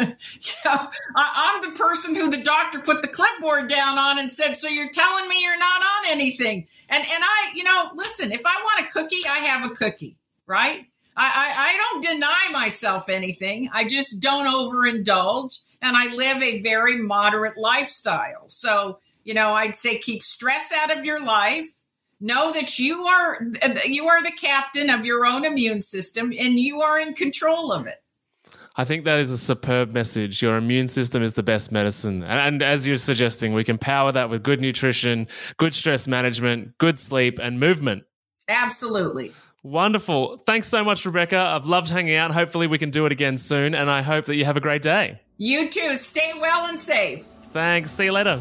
[0.65, 4.55] know, I, am the person who the doctor put the clipboard down on and said,
[4.55, 8.43] "So you're telling me you're not on anything?" And and I, you know, listen, if
[8.45, 10.17] I want a cookie, I have a cookie,
[10.47, 10.87] right?
[11.17, 13.69] I, I, I don't deny myself anything.
[13.73, 18.49] I just don't overindulge, and I live a very moderate lifestyle.
[18.49, 21.69] So you know, I'd say keep stress out of your life.
[22.21, 23.41] Know that you are
[23.85, 27.87] you are the captain of your own immune system, and you are in control of
[27.87, 28.02] it.
[28.77, 30.41] I think that is a superb message.
[30.41, 32.23] Your immune system is the best medicine.
[32.23, 36.79] And, and, as you're suggesting, we can power that with good nutrition, good stress management,
[36.79, 38.05] good sleep, and movement.
[38.49, 39.33] Absolutely.
[39.63, 40.39] Wonderful.
[40.39, 41.39] Thanks so much, Rebecca.
[41.39, 42.33] I've loved hanging out.
[42.33, 43.75] Hopefully, we can do it again soon.
[43.75, 45.21] And I hope that you have a great day.
[45.37, 45.97] You too.
[45.97, 47.25] Stay well and safe.
[47.53, 47.91] Thanks.
[47.91, 48.41] See you later.